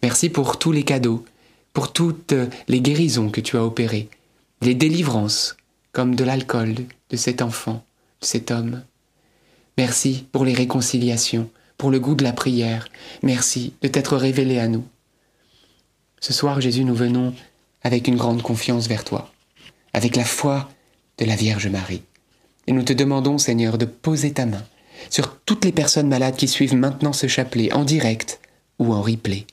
Merci 0.02 0.30
pour 0.30 0.58
tous 0.58 0.72
les 0.72 0.84
cadeaux, 0.84 1.26
pour 1.74 1.92
toutes 1.92 2.34
les 2.66 2.80
guérisons 2.80 3.28
que 3.28 3.42
tu 3.42 3.58
as 3.58 3.64
opérées, 3.64 4.08
les 4.62 4.74
délivrances, 4.74 5.58
comme 5.92 6.14
de 6.14 6.24
l'alcool 6.24 6.76
de 7.10 7.16
cet 7.16 7.42
enfant, 7.42 7.84
de 8.22 8.26
cet 8.26 8.50
homme. 8.50 8.84
Merci 9.76 10.24
pour 10.32 10.46
les 10.46 10.54
réconciliations, 10.54 11.50
pour 11.76 11.90
le 11.90 12.00
goût 12.00 12.14
de 12.14 12.24
la 12.24 12.32
prière. 12.32 12.88
Merci 13.22 13.74
de 13.82 13.88
t'être 13.88 14.16
révélé 14.16 14.58
à 14.58 14.68
nous. 14.68 14.84
Ce 16.20 16.32
soir, 16.32 16.62
Jésus, 16.62 16.84
nous 16.84 16.94
venons 16.94 17.34
avec 17.86 18.08
une 18.08 18.16
grande 18.16 18.42
confiance 18.42 18.88
vers 18.88 19.04
toi, 19.04 19.30
avec 19.92 20.16
la 20.16 20.24
foi 20.24 20.68
de 21.18 21.24
la 21.24 21.36
Vierge 21.36 21.68
Marie. 21.68 22.02
Et 22.66 22.72
nous 22.72 22.82
te 22.82 22.92
demandons, 22.92 23.38
Seigneur, 23.38 23.78
de 23.78 23.84
poser 23.84 24.32
ta 24.32 24.44
main 24.44 24.64
sur 25.08 25.38
toutes 25.38 25.64
les 25.64 25.70
personnes 25.70 26.08
malades 26.08 26.34
qui 26.34 26.48
suivent 26.48 26.74
maintenant 26.74 27.12
ce 27.12 27.28
chapelet, 27.28 27.72
en 27.72 27.84
direct 27.84 28.40
ou 28.80 28.92
en 28.92 29.02
replay. 29.02 29.46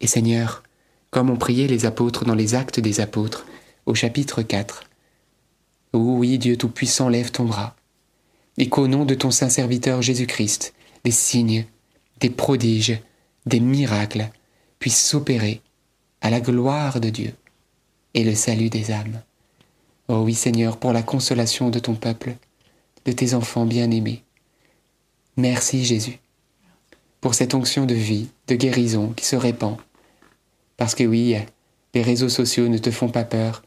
Et 0.00 0.06
Seigneur, 0.06 0.62
comme 1.10 1.30
ont 1.30 1.36
prié 1.36 1.66
les 1.66 1.84
apôtres 1.84 2.24
dans 2.24 2.36
les 2.36 2.54
actes 2.54 2.78
des 2.78 3.00
apôtres, 3.00 3.44
au 3.86 3.96
chapitre 3.96 4.42
4, 4.42 4.84
Oh 5.94 5.98
oui, 6.18 6.38
Dieu 6.38 6.56
Tout-Puissant, 6.56 7.08
lève 7.08 7.32
ton 7.32 7.46
bras, 7.46 7.74
et 8.56 8.68
qu'au 8.68 8.86
nom 8.86 9.04
de 9.04 9.16
ton 9.16 9.32
saint 9.32 9.48
serviteur 9.48 10.00
Jésus-Christ, 10.00 10.74
des 11.02 11.10
signes, 11.10 11.66
des 12.20 12.30
prodiges, 12.30 13.00
des 13.46 13.58
miracles 13.58 14.30
puissent 14.78 15.04
s'opérer 15.04 15.60
à 16.22 16.30
la 16.30 16.40
gloire 16.40 17.00
de 17.00 17.10
Dieu 17.10 17.34
et 18.14 18.24
le 18.24 18.34
salut 18.34 18.70
des 18.70 18.92
âmes. 18.92 19.20
Oh 20.08 20.22
oui 20.22 20.34
Seigneur, 20.34 20.78
pour 20.78 20.92
la 20.92 21.02
consolation 21.02 21.68
de 21.68 21.78
ton 21.78 21.94
peuple, 21.94 22.36
de 23.04 23.12
tes 23.12 23.34
enfants 23.34 23.66
bien-aimés. 23.66 24.22
Merci 25.36 25.84
Jésus 25.84 26.18
pour 27.20 27.34
cette 27.34 27.54
onction 27.54 27.86
de 27.86 27.94
vie, 27.94 28.28
de 28.48 28.56
guérison 28.56 29.12
qui 29.16 29.24
se 29.24 29.36
répand. 29.36 29.76
Parce 30.76 30.94
que 30.94 31.04
oui, 31.04 31.36
les 31.94 32.02
réseaux 32.02 32.28
sociaux 32.28 32.68
ne 32.68 32.78
te 32.78 32.90
font 32.90 33.08
pas 33.08 33.24
peur. 33.24 33.62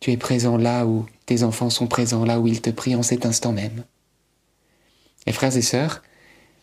Tu 0.00 0.12
es 0.12 0.16
présent 0.16 0.56
là 0.56 0.86
où 0.86 1.04
tes 1.26 1.42
enfants 1.42 1.70
sont 1.70 1.88
présents, 1.88 2.24
là 2.24 2.38
où 2.38 2.46
ils 2.46 2.60
te 2.60 2.70
prient 2.70 2.94
en 2.94 3.02
cet 3.02 3.26
instant 3.26 3.52
même. 3.52 3.84
Et 5.26 5.32
frères 5.32 5.56
et 5.56 5.62
sœurs, 5.62 6.02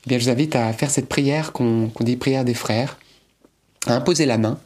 eh 0.05 0.09
bien, 0.09 0.19
je 0.19 0.25
vous 0.25 0.29
invite 0.29 0.55
à 0.55 0.71
faire 0.71 0.89
cette 0.89 1.09
prière 1.09 1.51
qu'on 1.51 1.89
qu'on 1.89 2.03
dit 2.03 2.15
prière 2.15 2.45
des 2.45 2.53
frères, 2.53 2.97
à 3.85 3.95
imposer 3.95 4.25
la 4.25 4.37
main, 4.37 4.59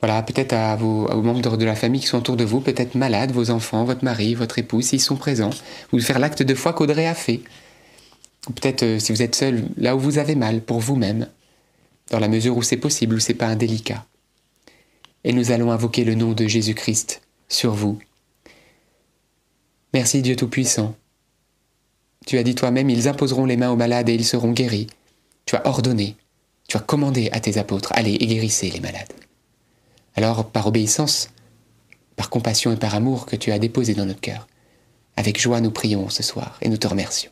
voilà, 0.00 0.22
peut-être 0.22 0.52
à 0.52 0.76
vos, 0.76 1.06
aux 1.06 1.22
membres 1.22 1.56
de 1.56 1.64
la 1.64 1.74
famille 1.74 2.00
qui 2.00 2.06
sont 2.06 2.18
autour 2.18 2.36
de 2.36 2.44
vous, 2.44 2.60
peut-être 2.60 2.94
malades, 2.94 3.32
vos 3.32 3.50
enfants, 3.50 3.84
votre 3.84 4.04
mari, 4.04 4.34
votre 4.34 4.58
épouse, 4.58 4.86
s'ils 4.86 5.00
sont 5.00 5.16
présents, 5.16 5.50
ou 5.92 6.00
faire 6.00 6.18
l'acte 6.18 6.42
de 6.42 6.54
foi 6.54 6.74
qu'Audrey 6.74 7.06
a 7.06 7.14
fait. 7.14 7.40
Peut-être, 8.54 8.82
euh, 8.82 8.98
si 8.98 9.12
vous 9.12 9.22
êtes 9.22 9.34
seul, 9.34 9.64
là 9.76 9.96
où 9.96 9.98
vous 9.98 10.18
avez 10.18 10.34
mal, 10.34 10.60
pour 10.60 10.80
vous-même, 10.80 11.28
dans 12.10 12.20
la 12.20 12.28
mesure 12.28 12.56
où 12.56 12.62
c'est 12.62 12.76
possible, 12.76 13.16
où 13.16 13.18
c'est 13.18 13.34
pas 13.34 13.46
indélicat. 13.46 14.04
Et 15.24 15.32
nous 15.32 15.50
allons 15.50 15.72
invoquer 15.72 16.04
le 16.04 16.14
nom 16.14 16.32
de 16.32 16.46
Jésus-Christ 16.46 17.22
sur 17.48 17.74
vous. 17.74 17.98
Merci 19.94 20.22
Dieu 20.22 20.36
Tout-Puissant. 20.36 20.94
Tu 22.26 22.38
as 22.38 22.42
dit 22.42 22.54
toi-même, 22.54 22.90
ils 22.90 23.08
imposeront 23.08 23.46
les 23.46 23.56
mains 23.56 23.70
aux 23.70 23.76
malades 23.76 24.08
et 24.08 24.14
ils 24.14 24.24
seront 24.24 24.52
guéris. 24.52 24.88
Tu 25.46 25.56
as 25.56 25.66
ordonné, 25.66 26.16
tu 26.68 26.76
as 26.76 26.80
commandé 26.80 27.28
à 27.32 27.40
tes 27.40 27.56
apôtres, 27.56 27.92
allez 27.94 28.14
et 28.14 28.26
guérissez 28.26 28.70
les 28.70 28.80
malades. 28.80 29.12
Alors, 30.16 30.50
par 30.50 30.66
obéissance, 30.66 31.30
par 32.16 32.30
compassion 32.30 32.72
et 32.72 32.76
par 32.76 32.94
amour 32.94 33.26
que 33.26 33.36
tu 33.36 33.52
as 33.52 33.58
déposé 33.58 33.94
dans 33.94 34.06
notre 34.06 34.20
cœur, 34.20 34.48
avec 35.16 35.40
joie 35.40 35.60
nous 35.60 35.70
prions 35.70 36.08
ce 36.08 36.22
soir 36.22 36.58
et 36.62 36.68
nous 36.68 36.78
te 36.78 36.88
remercions. 36.88 37.30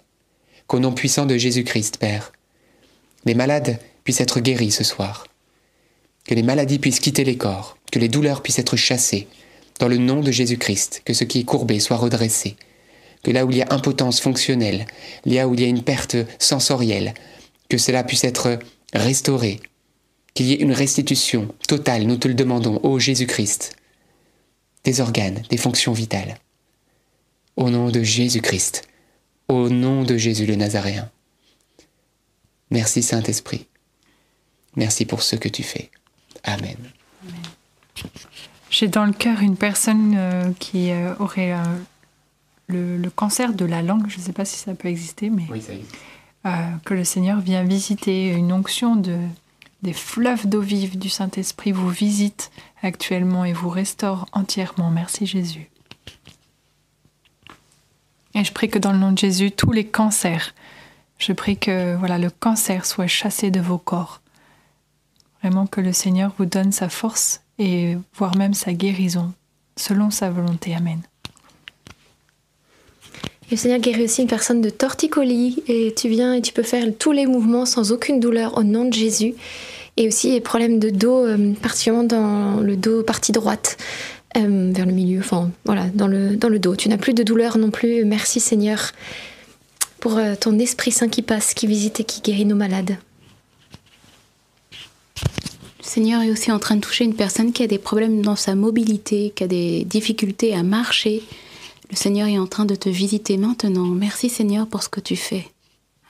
Qu'au 0.66 0.78
nom 0.78 0.92
puissant 0.92 1.26
de 1.26 1.36
Jésus-Christ, 1.36 1.96
Père, 1.98 2.32
les 3.24 3.34
malades 3.34 3.78
puissent 4.04 4.20
être 4.20 4.40
guéris 4.40 4.70
ce 4.70 4.84
soir, 4.84 5.26
que 6.26 6.34
les 6.34 6.42
maladies 6.42 6.78
puissent 6.78 7.00
quitter 7.00 7.24
les 7.24 7.36
corps, 7.36 7.76
que 7.90 7.98
les 7.98 8.08
douleurs 8.08 8.42
puissent 8.42 8.58
être 8.58 8.76
chassées, 8.76 9.28
dans 9.80 9.88
le 9.88 9.96
nom 9.96 10.20
de 10.20 10.30
Jésus-Christ, 10.30 11.02
que 11.04 11.14
ce 11.14 11.24
qui 11.24 11.40
est 11.40 11.44
courbé 11.44 11.80
soit 11.80 11.96
redressé, 11.96 12.56
que 13.22 13.30
là 13.30 13.44
où 13.44 13.50
il 13.50 13.56
y 13.56 13.62
a 13.62 13.72
impotence 13.72 14.20
fonctionnelle, 14.20 14.86
là 15.24 15.48
où 15.48 15.54
il 15.54 15.60
y 15.60 15.64
a 15.64 15.68
une 15.68 15.82
perte 15.82 16.16
sensorielle, 16.38 17.14
que 17.68 17.78
cela 17.78 18.04
puisse 18.04 18.24
être 18.24 18.58
restauré, 18.92 19.60
qu'il 20.34 20.46
y 20.46 20.52
ait 20.52 20.60
une 20.60 20.72
restitution 20.72 21.54
totale, 21.68 22.02
nous 22.04 22.16
te 22.16 22.28
le 22.28 22.34
demandons, 22.34 22.80
ô 22.82 22.98
Jésus-Christ, 22.98 23.76
des 24.84 25.00
organes, 25.00 25.42
des 25.48 25.56
fonctions 25.56 25.92
vitales. 25.92 26.36
Au 27.56 27.70
nom 27.70 27.90
de 27.90 28.02
Jésus-Christ, 28.02 28.82
au 29.48 29.68
nom 29.68 30.02
de 30.02 30.16
Jésus 30.16 30.44
le 30.46 30.56
Nazaréen. 30.56 31.08
Merci 32.70 33.02
Saint-Esprit. 33.02 33.66
Merci 34.74 35.04
pour 35.06 35.22
ce 35.22 35.36
que 35.36 35.48
tu 35.48 35.62
fais. 35.62 35.90
Amen. 36.42 36.76
J'ai 38.70 38.88
dans 38.88 39.04
le 39.04 39.12
cœur 39.12 39.40
une 39.40 39.56
personne 39.56 40.14
euh, 40.16 40.50
qui 40.58 40.90
euh, 40.90 41.14
aurait 41.20 41.52
euh, 41.52 41.62
le, 42.66 42.96
le 42.96 43.10
cancer 43.10 43.52
de 43.54 43.64
la 43.64 43.82
langue. 43.82 44.08
Je 44.08 44.18
ne 44.18 44.22
sais 44.22 44.32
pas 44.32 44.44
si 44.44 44.56
ça 44.56 44.74
peut 44.74 44.88
exister, 44.88 45.30
mais 45.30 45.44
Oui, 45.48 45.62
ça 45.62 45.72
existe. 45.74 45.94
que 46.84 46.92
le 46.94 47.04
Seigneur 47.04 47.38
vient 47.40 47.62
visiter 47.62 48.30
une 48.30 48.52
onction 48.52 48.96
de 48.96 49.16
des 49.84 49.92
fleuves 49.92 50.48
d'eau 50.48 50.62
vive 50.62 50.98
du 50.98 51.10
Saint-Esprit 51.10 51.70
vous 51.70 51.90
visite 51.90 52.50
actuellement 52.82 53.44
et 53.44 53.52
vous 53.52 53.68
restaure 53.68 54.26
entièrement. 54.32 54.90
Merci 54.90 55.26
Jésus. 55.26 55.70
Et 58.34 58.42
je 58.42 58.52
prie 58.52 58.68
que 58.68 58.78
dans 58.78 58.92
le 58.92 58.98
nom 58.98 59.12
de 59.12 59.18
Jésus, 59.18 59.52
tous 59.52 59.70
les 59.70 59.86
cancers, 59.86 60.54
je 61.18 61.32
prie 61.32 61.58
que 61.58 61.94
voilà 61.96 62.18
le 62.18 62.30
cancer 62.30 62.86
soit 62.86 63.06
chassé 63.06 63.50
de 63.50 63.60
vos 63.60 63.78
corps. 63.78 64.22
Vraiment 65.42 65.66
que 65.66 65.82
le 65.82 65.92
Seigneur 65.92 66.32
vous 66.38 66.46
donne 66.46 66.72
sa 66.72 66.88
force 66.88 67.42
et 67.58 67.96
voire 68.14 68.36
même 68.36 68.54
sa 68.54 68.72
guérison 68.72 69.34
selon 69.76 70.10
sa 70.10 70.30
volonté. 70.30 70.74
Amen. 70.74 71.02
Le 73.50 73.56
Seigneur 73.56 73.78
guérit 73.78 74.04
aussi 74.04 74.22
une 74.22 74.28
personne 74.28 74.60
de 74.60 74.70
torticolis 74.70 75.62
et 75.68 75.92
tu 75.94 76.08
viens 76.08 76.34
et 76.34 76.42
tu 76.42 76.52
peux 76.52 76.62
faire 76.62 76.86
tous 76.98 77.12
les 77.12 77.26
mouvements 77.26 77.66
sans 77.66 77.92
aucune 77.92 78.18
douleur 78.18 78.56
au 78.56 78.62
nom 78.62 78.84
de 78.84 78.92
Jésus. 78.92 79.34
Et 79.96 80.08
aussi 80.08 80.32
les 80.32 80.40
problèmes 80.40 80.78
de 80.78 80.90
dos, 80.90 81.24
euh, 81.24 81.52
particulièrement 81.62 82.04
dans 82.04 82.60
le 82.60 82.76
dos 82.76 83.02
partie 83.02 83.32
droite, 83.32 83.76
euh, 84.36 84.72
vers 84.74 84.86
le 84.86 84.92
milieu, 84.92 85.20
enfin 85.20 85.50
voilà, 85.64 85.86
dans 85.94 86.08
le, 86.08 86.36
dans 86.36 86.48
le 86.48 86.58
dos. 86.58 86.74
Tu 86.74 86.88
n'as 86.88 86.96
plus 86.96 87.14
de 87.14 87.22
douleur 87.22 87.58
non 87.58 87.70
plus. 87.70 88.04
Merci 88.04 88.40
Seigneur 88.40 88.90
pour 90.00 90.18
euh, 90.18 90.34
ton 90.38 90.58
Esprit 90.58 90.90
Saint 90.90 91.08
qui 91.08 91.22
passe, 91.22 91.54
qui 91.54 91.66
visite 91.66 92.00
et 92.00 92.04
qui 92.04 92.22
guérit 92.22 92.44
nos 92.44 92.56
malades. 92.56 92.96
Le 95.78 95.84
Seigneur 95.84 96.22
est 96.22 96.30
aussi 96.30 96.50
en 96.50 96.58
train 96.58 96.74
de 96.74 96.80
toucher 96.80 97.04
une 97.04 97.14
personne 97.14 97.52
qui 97.52 97.62
a 97.62 97.68
des 97.68 97.78
problèmes 97.78 98.22
dans 98.22 98.36
sa 98.36 98.56
mobilité, 98.56 99.32
qui 99.36 99.44
a 99.44 99.46
des 99.46 99.84
difficultés 99.84 100.54
à 100.54 100.64
marcher. 100.64 101.22
Le 101.90 101.96
Seigneur 101.96 102.28
est 102.28 102.38
en 102.38 102.46
train 102.46 102.64
de 102.64 102.74
te 102.74 102.88
visiter 102.88 103.36
maintenant. 103.36 103.86
Merci 103.86 104.28
Seigneur 104.28 104.66
pour 104.66 104.82
ce 104.82 104.88
que 104.88 105.00
tu 105.00 105.16
fais. 105.16 105.46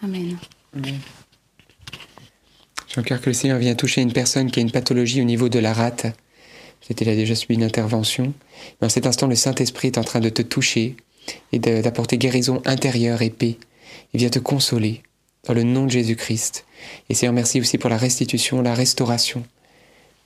Amen. 0.03 0.37
Le 2.97 3.03
cœur 3.03 3.21
que 3.21 3.31
le 3.31 3.35
Seigneur 3.35 3.59
vient 3.59 3.75
toucher 3.75 4.03
une 4.03 4.13
personne 4.13 4.51
qui 4.51 4.61
a 4.61 4.63
une 4.63 4.71
pathologie 4.71 5.21
au 5.21 5.25
niveau 5.25 5.49
de 5.49 5.59
la 5.59 5.73
rate. 5.73 6.07
Peut-être 6.87 7.05
déjà 7.05 7.35
subi 7.35 7.55
une 7.55 7.65
intervention. 7.65 8.33
Mais 8.81 8.87
en 8.87 8.91
cet 8.91 9.07
instant, 9.07 9.27
le 9.27 9.35
Saint-Esprit 9.35 9.89
est 9.89 9.99
en 9.99 10.05
train 10.05 10.21
de 10.21 10.29
te 10.29 10.43
toucher 10.43 10.97
et 11.53 11.59
d'apporter 11.59 12.19
guérison 12.19 12.63
intérieure 12.67 13.23
et 13.23 13.31
paix. 13.31 13.57
Il 14.13 14.21
vient 14.21 14.29
te 14.29 14.39
consoler 14.39 15.03
dans 15.47 15.55
le 15.55 15.63
nom 15.63 15.87
de 15.87 15.91
Jésus-Christ. 15.91 16.67
Et 17.09 17.15
Seigneur, 17.15 17.35
merci 17.35 17.61
aussi 17.61 17.79
pour 17.79 17.91
la 17.91 17.97
restitution, 17.97 18.63
la 18.63 18.75
restauration 18.75 19.45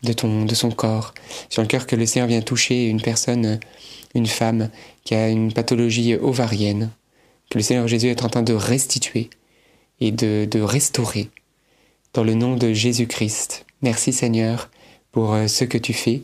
de, 0.03 0.13
ton, 0.13 0.45
de 0.45 0.55
son 0.55 0.71
corps. 0.71 1.15
J'ai 1.51 1.63
le 1.63 1.69
cœur 1.69 1.87
que 1.87 1.97
le 1.97 2.07
Seigneur 2.07 2.29
vient 2.29 2.43
toucher 2.43 2.87
une 2.87 3.01
personne, 3.01 3.61
une 4.19 4.27
femme 4.27 4.69
qui 5.05 5.15
a 5.15 5.29
une 5.29 5.53
pathologie 5.53 6.15
ovarienne. 6.15 6.91
Que 7.51 7.59
le 7.59 7.65
Seigneur 7.65 7.89
Jésus 7.89 8.09
est 8.09 8.25
en 8.25 8.29
train 8.29 8.43
de 8.43 8.53
restituer 8.53 9.31
et 10.01 10.13
de, 10.13 10.61
restaurer 10.61 11.31
dans 12.13 12.25
le 12.25 12.35
nom 12.35 12.57
de 12.57 12.73
Jésus-Christ. 12.73 13.65
Merci 13.83 14.13
Seigneur 14.13 14.71
pour 15.13 15.33
euh, 15.33 15.47
ce 15.47 15.65
que 15.65 15.79
tu 15.79 15.93
fais. 15.93 16.23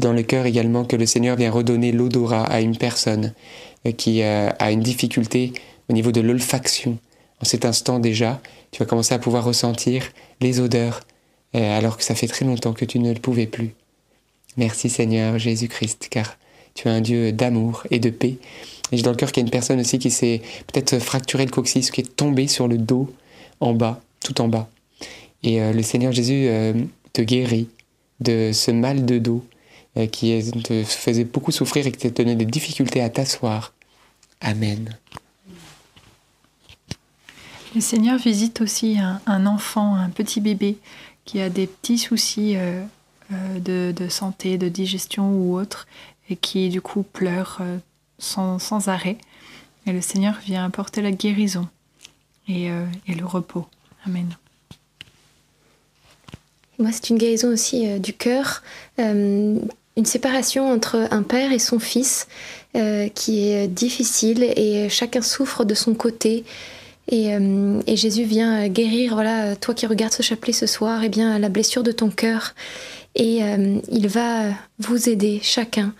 Dans 0.00 0.12
le 0.12 0.22
cœur 0.22 0.46
également 0.46 0.84
que 0.84 0.96
le 0.96 1.06
Seigneur 1.06 1.36
vient 1.36 1.50
redonner 1.50 1.92
l'odorat 1.92 2.44
à 2.44 2.60
une 2.60 2.76
personne 2.76 3.32
euh, 3.86 3.92
qui 3.92 4.22
euh, 4.22 4.50
a 4.58 4.70
une 4.70 4.82
difficulté 4.82 5.52
au 5.88 5.92
niveau 5.92 6.12
de 6.12 6.20
l'olfaction. 6.20 6.98
En 7.40 7.44
cet 7.44 7.64
instant 7.64 7.98
déjà, 7.98 8.40
tu 8.70 8.80
vas 8.80 8.86
commencer 8.86 9.14
à 9.14 9.18
pouvoir 9.18 9.44
ressentir 9.44 10.04
les 10.40 10.60
odeurs 10.60 11.00
alors 11.54 11.96
que 11.96 12.04
ça 12.04 12.14
fait 12.14 12.26
très 12.26 12.44
longtemps 12.44 12.74
que 12.74 12.84
tu 12.84 12.98
ne 12.98 13.10
le 13.10 13.18
pouvais 13.18 13.46
plus. 13.46 13.74
Merci 14.58 14.90
Seigneur 14.90 15.38
Jésus-Christ, 15.38 16.08
car 16.10 16.36
tu 16.78 16.86
es 16.86 16.92
un 16.92 17.00
Dieu 17.00 17.32
d'amour 17.32 17.82
et 17.90 17.98
de 17.98 18.08
paix. 18.08 18.38
Et 18.92 18.96
j'ai 18.96 19.02
dans 19.02 19.10
le 19.10 19.16
cœur 19.16 19.32
qu'il 19.32 19.42
y 19.42 19.44
a 19.44 19.46
une 19.46 19.50
personne 19.50 19.80
aussi 19.80 19.98
qui 19.98 20.12
s'est 20.12 20.42
peut-être 20.68 21.00
fracturé 21.00 21.44
le 21.44 21.50
coccyx, 21.50 21.90
qui 21.90 22.02
est 22.02 22.16
tombée 22.16 22.46
sur 22.46 22.68
le 22.68 22.78
dos 22.78 23.12
en 23.58 23.74
bas, 23.74 24.00
tout 24.20 24.40
en 24.40 24.46
bas. 24.46 24.68
Et 25.42 25.60
euh, 25.60 25.72
le 25.72 25.82
Seigneur 25.82 26.12
Jésus 26.12 26.46
euh, 26.46 26.74
te 27.12 27.22
guérit 27.22 27.68
de 28.20 28.52
ce 28.52 28.70
mal 28.70 29.04
de 29.04 29.18
dos 29.18 29.44
euh, 29.96 30.06
qui 30.06 30.40
te 30.62 30.84
faisait 30.84 31.24
beaucoup 31.24 31.50
souffrir 31.50 31.84
et 31.88 31.90
qui 31.90 31.98
te 31.98 32.22
donnait 32.22 32.36
des 32.36 32.46
difficultés 32.46 33.00
à 33.00 33.10
t'asseoir. 33.10 33.74
Amen. 34.40 34.96
Le 37.74 37.80
Seigneur 37.80 38.18
visite 38.18 38.60
aussi 38.60 38.98
un, 39.26 39.46
enfant, 39.46 39.96
un 39.96 40.10
petit 40.10 40.40
bébé 40.40 40.76
qui 41.24 41.40
a 41.40 41.50
des 41.50 41.66
petits 41.66 41.98
soucis 41.98 42.56
de, 43.30 43.92
de 43.92 44.08
santé, 44.08 44.56
de 44.56 44.70
digestion 44.70 45.30
ou 45.30 45.58
autre, 45.58 45.86
et 46.30 46.36
qui 46.36 46.68
du 46.68 46.80
coup 46.80 47.02
pleure 47.02 47.58
euh, 47.60 47.78
sans, 48.18 48.58
sans 48.58 48.88
arrêt. 48.88 49.16
Et 49.86 49.92
le 49.92 50.00
Seigneur 50.00 50.38
vient 50.44 50.64
apporter 50.64 51.02
la 51.02 51.10
guérison 51.10 51.68
et, 52.48 52.70
euh, 52.70 52.84
et 53.06 53.14
le 53.14 53.24
repos. 53.24 53.66
Amen. 54.06 54.36
Moi, 56.78 56.90
c'est 56.92 57.10
une 57.10 57.18
guérison 57.18 57.48
aussi 57.48 57.88
euh, 57.88 57.98
du 57.98 58.12
cœur, 58.12 58.62
une 58.98 60.04
séparation 60.04 60.70
entre 60.70 61.08
un 61.10 61.22
père 61.22 61.52
et 61.52 61.58
son 61.58 61.78
fils 61.78 62.28
qui 63.14 63.48
est 63.48 63.66
difficile 63.66 64.44
et 64.44 64.88
chacun 64.88 65.22
souffre 65.22 65.64
de 65.64 65.74
son 65.74 65.94
côté. 65.94 66.44
Et, 67.10 67.30
et 67.30 67.96
Jésus 67.96 68.22
vient 68.22 68.68
guérir, 68.68 69.14
voilà, 69.14 69.56
toi 69.56 69.74
qui 69.74 69.86
regardes 69.86 70.12
ce 70.12 70.22
chapelet 70.22 70.52
ce 70.52 70.66
soir, 70.66 71.02
eh 71.02 71.08
bien, 71.08 71.40
la 71.40 71.48
blessure 71.48 71.82
de 71.82 71.90
ton 71.90 72.10
cœur. 72.10 72.54
Et 73.18 73.42
euh, 73.44 73.78
il 73.90 74.08
va 74.08 74.50
vous 74.78 75.08
aider 75.08 75.40
chacun. 75.42 75.92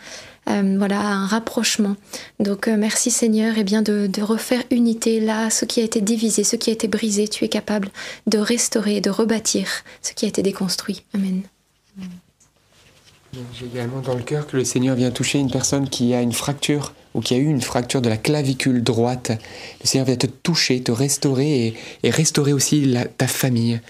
euh, 0.48 0.76
voilà, 0.78 1.00
un 1.00 1.26
rapprochement. 1.26 1.96
Donc 2.40 2.68
euh, 2.68 2.76
merci 2.76 3.10
Seigneur 3.10 3.58
et 3.58 3.64
bien 3.64 3.82
de, 3.82 4.06
de 4.06 4.22
refaire 4.22 4.62
unité 4.70 5.20
là, 5.20 5.50
ce 5.50 5.64
qui 5.64 5.80
a 5.80 5.84
été 5.84 6.00
divisé, 6.00 6.44
ce 6.44 6.56
qui 6.56 6.70
a 6.70 6.72
été 6.72 6.88
brisé, 6.88 7.28
tu 7.28 7.44
es 7.44 7.48
capable 7.48 7.88
de 8.26 8.38
restaurer, 8.38 9.00
de 9.00 9.10
rebâtir 9.10 9.68
ce 10.02 10.12
qui 10.12 10.24
a 10.24 10.28
été 10.28 10.42
déconstruit. 10.42 11.02
Amen. 11.14 11.42
J'ai 13.52 13.66
également 13.66 14.00
dans 14.00 14.14
le 14.14 14.22
cœur 14.22 14.46
que 14.46 14.56
le 14.56 14.64
Seigneur 14.64 14.96
vient 14.96 15.10
toucher 15.10 15.38
une 15.38 15.50
personne 15.50 15.88
qui 15.88 16.14
a 16.14 16.22
une 16.22 16.32
fracture 16.32 16.94
ou 17.18 17.20
qui 17.20 17.34
a 17.34 17.36
eu 17.36 17.46
une 17.46 17.60
fracture 17.60 18.00
de 18.00 18.08
la 18.08 18.16
clavicule 18.16 18.80
droite. 18.80 19.32
Le 19.80 19.86
Seigneur 19.88 20.06
vient 20.06 20.16
te 20.16 20.28
toucher, 20.28 20.80
te 20.80 20.92
restaurer 20.92 21.74
et, 22.04 22.10
restaurer 22.10 22.52
aussi 22.52 22.94
ta 23.16 23.26
famille. 23.26 23.80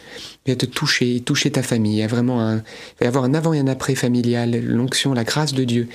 Il 0.46 0.52
vient 0.52 0.56
te 0.56 0.64
toucher, 0.64 1.20
toucher 1.20 1.50
ta 1.50 1.62
famille. 1.62 1.96
Il 1.96 1.98
y 1.98 2.02
a 2.02 2.06
vraiment 2.06 2.54
il 2.54 2.62
va 3.00 3.04
y 3.04 3.06
avoir 3.06 3.24
un 3.24 3.34
avant 3.34 3.52
et 3.52 3.58
un 3.58 3.68
après 3.68 3.94
familial, 3.94 4.58
l'onction, 4.64 5.12
la 5.12 5.24
grâce 5.24 5.52
de 5.52 5.64
Dieu. 5.64 5.88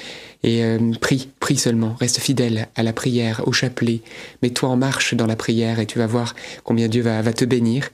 Et 0.43 0.63
euh, 0.63 0.91
prie, 0.99 1.29
prie 1.39 1.57
seulement, 1.57 1.95
reste 1.99 2.19
fidèle 2.19 2.67
à 2.75 2.83
la 2.83 2.91
prière, 2.91 3.41
au 3.47 3.53
chapelet. 3.53 4.01
Mets-toi 4.41 4.69
en 4.69 4.75
marche 4.75 5.13
dans 5.13 5.25
la 5.25 5.37
prière 5.37 5.79
et 5.79 5.85
tu 5.85 5.99
vas 5.99 6.07
voir 6.07 6.35
combien 6.63 6.89
Dieu 6.89 7.01
va, 7.01 7.21
te 7.33 7.45
bénir. 7.45 7.89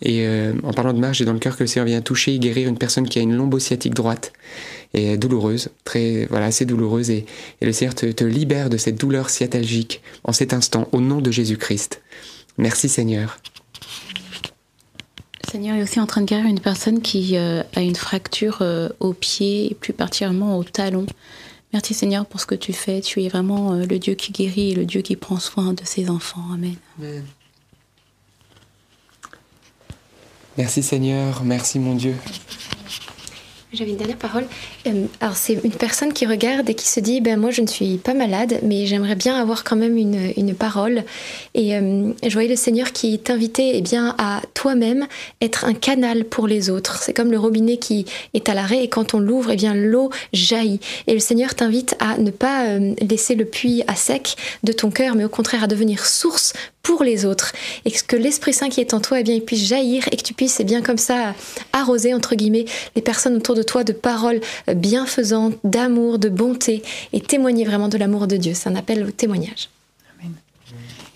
Et 0.00 0.26
euh, 0.26 0.54
en 0.62 0.72
parlant 0.72 0.94
de 0.94 0.98
marche, 0.98 1.18
j'ai 1.18 1.26
dans 1.26 1.34
le 1.34 1.38
cœur 1.38 1.56
que 1.56 1.62
le 1.62 1.66
Seigneur 1.66 1.86
vient 1.86 2.00
toucher 2.00 2.34
et 2.34 2.38
guérir 2.38 2.68
une 2.68 2.78
personne 2.78 3.06
qui 3.08 3.18
a 3.18 3.22
une 3.22 3.36
lombosciatique 3.36 3.94
droite 3.94 4.32
et 4.94 5.16
douloureuse, 5.16 5.68
très 5.84 6.26
voilà, 6.30 6.46
assez 6.46 6.64
douloureuse, 6.64 7.10
et, 7.10 7.26
le 7.60 7.72
Seigneur 7.72 7.94
te, 7.94 8.24
libère 8.24 8.70
de 8.70 8.76
cette 8.76 8.96
douleur 8.96 9.30
sciatalgique 9.30 10.02
en 10.24 10.32
cet 10.32 10.52
instant, 10.52 10.88
au 10.92 11.00
nom 11.00 11.20
de 11.20 11.30
Jésus-Christ. 11.30 12.00
Merci 12.58 12.88
Seigneur. 12.88 13.38
Le 15.44 15.50
Seigneur 15.50 15.76
est 15.76 15.82
aussi 15.82 16.00
en 16.00 16.06
train 16.06 16.20
de 16.22 16.26
guérir 16.26 16.46
une 16.46 16.60
personne 16.60 17.00
qui 17.00 17.36
euh, 17.36 17.62
a 17.74 17.82
une 17.82 17.96
fracture 17.96 18.58
euh, 18.62 18.88
au 19.00 19.12
pied, 19.12 19.72
et 19.72 19.74
plus 19.74 19.92
particulièrement 19.92 20.58
au 20.58 20.64
talon. 20.64 21.06
Merci 21.72 21.94
Seigneur 21.94 22.26
pour 22.26 22.40
ce 22.40 22.46
que 22.46 22.54
tu 22.54 22.72
fais. 22.72 23.00
Tu 23.00 23.22
es 23.22 23.28
vraiment 23.28 23.72
euh, 23.72 23.86
le 23.86 23.98
Dieu 23.98 24.14
qui 24.14 24.32
guérit 24.32 24.72
et 24.72 24.74
le 24.74 24.84
Dieu 24.84 25.02
qui 25.02 25.16
prend 25.16 25.38
soin 25.38 25.72
de 25.72 25.84
ses 25.84 26.10
enfants. 26.10 26.44
Amen. 26.52 26.76
Merci 30.58 30.82
Seigneur, 30.82 31.44
merci 31.44 31.78
mon 31.78 31.94
Dieu. 31.94 32.16
J'avais 33.72 33.92
une 33.92 33.98
dernière 33.98 34.16
parole. 34.16 34.46
Euh, 34.88 35.06
alors 35.20 35.36
c'est 35.36 35.60
une 35.62 35.70
personne 35.70 36.12
qui 36.12 36.26
regarde 36.26 36.68
et 36.68 36.74
qui 36.74 36.88
se 36.88 36.98
dit, 36.98 37.20
ben 37.20 37.38
moi 37.38 37.52
je 37.52 37.60
ne 37.62 37.68
suis 37.68 37.98
pas 37.98 38.14
malade, 38.14 38.58
mais 38.64 38.84
j'aimerais 38.86 39.14
bien 39.14 39.40
avoir 39.40 39.62
quand 39.62 39.76
même 39.76 39.96
une, 39.96 40.32
une 40.36 40.54
parole. 40.54 41.04
Et 41.54 41.76
euh, 41.76 42.12
je 42.20 42.32
voyais 42.32 42.48
le 42.48 42.56
Seigneur 42.56 42.90
qui 42.90 43.16
t'invitait 43.20 43.72
eh 43.74 43.80
bien 43.80 44.16
à 44.18 44.42
toi-même 44.54 45.06
être 45.40 45.66
un 45.66 45.74
canal 45.74 46.24
pour 46.24 46.48
les 46.48 46.68
autres. 46.68 47.00
C'est 47.00 47.14
comme 47.14 47.30
le 47.30 47.38
robinet 47.38 47.76
qui 47.76 48.06
est 48.34 48.48
à 48.48 48.54
l'arrêt 48.54 48.82
et 48.82 48.88
quand 48.88 49.14
on 49.14 49.20
l'ouvre, 49.20 49.52
eh 49.52 49.56
bien 49.56 49.72
l'eau 49.72 50.10
jaillit. 50.32 50.80
Et 51.06 51.14
le 51.14 51.20
Seigneur 51.20 51.54
t'invite 51.54 51.94
à 52.00 52.18
ne 52.18 52.32
pas 52.32 52.66
euh, 52.66 52.94
laisser 53.00 53.36
le 53.36 53.44
puits 53.44 53.84
à 53.86 53.94
sec 53.94 54.34
de 54.64 54.72
ton 54.72 54.90
cœur, 54.90 55.14
mais 55.14 55.24
au 55.24 55.28
contraire 55.28 55.62
à 55.62 55.68
devenir 55.68 56.06
source 56.06 56.54
pour 56.82 57.04
les 57.04 57.24
autres 57.24 57.52
et 57.84 57.90
que 57.90 58.16
l'Esprit 58.16 58.52
Saint 58.52 58.68
qui 58.68 58.80
est 58.80 58.94
en 58.94 59.00
toi 59.00 59.20
eh 59.20 59.22
bien, 59.22 59.34
il 59.34 59.44
puisse 59.44 59.64
jaillir 59.64 60.08
et 60.10 60.16
que 60.16 60.22
tu 60.22 60.34
puisses 60.34 60.60
eh 60.60 60.64
bien 60.64 60.82
comme 60.82 60.98
ça 60.98 61.34
arroser 61.72 62.14
entre 62.14 62.34
guillemets 62.34 62.64
les 62.96 63.02
personnes 63.02 63.36
autour 63.36 63.54
de 63.54 63.62
toi 63.62 63.84
de 63.84 63.92
paroles 63.92 64.40
bienfaisantes, 64.74 65.56
d'amour, 65.64 66.18
de 66.18 66.28
bonté 66.28 66.82
et 67.12 67.20
témoigner 67.20 67.64
vraiment 67.64 67.88
de 67.88 67.98
l'amour 67.98 68.26
de 68.26 68.36
Dieu. 68.36 68.54
C'est 68.54 68.68
un 68.68 68.76
appel 68.76 69.04
au 69.04 69.10
témoignage. 69.10 69.68
Amen. 70.18 70.34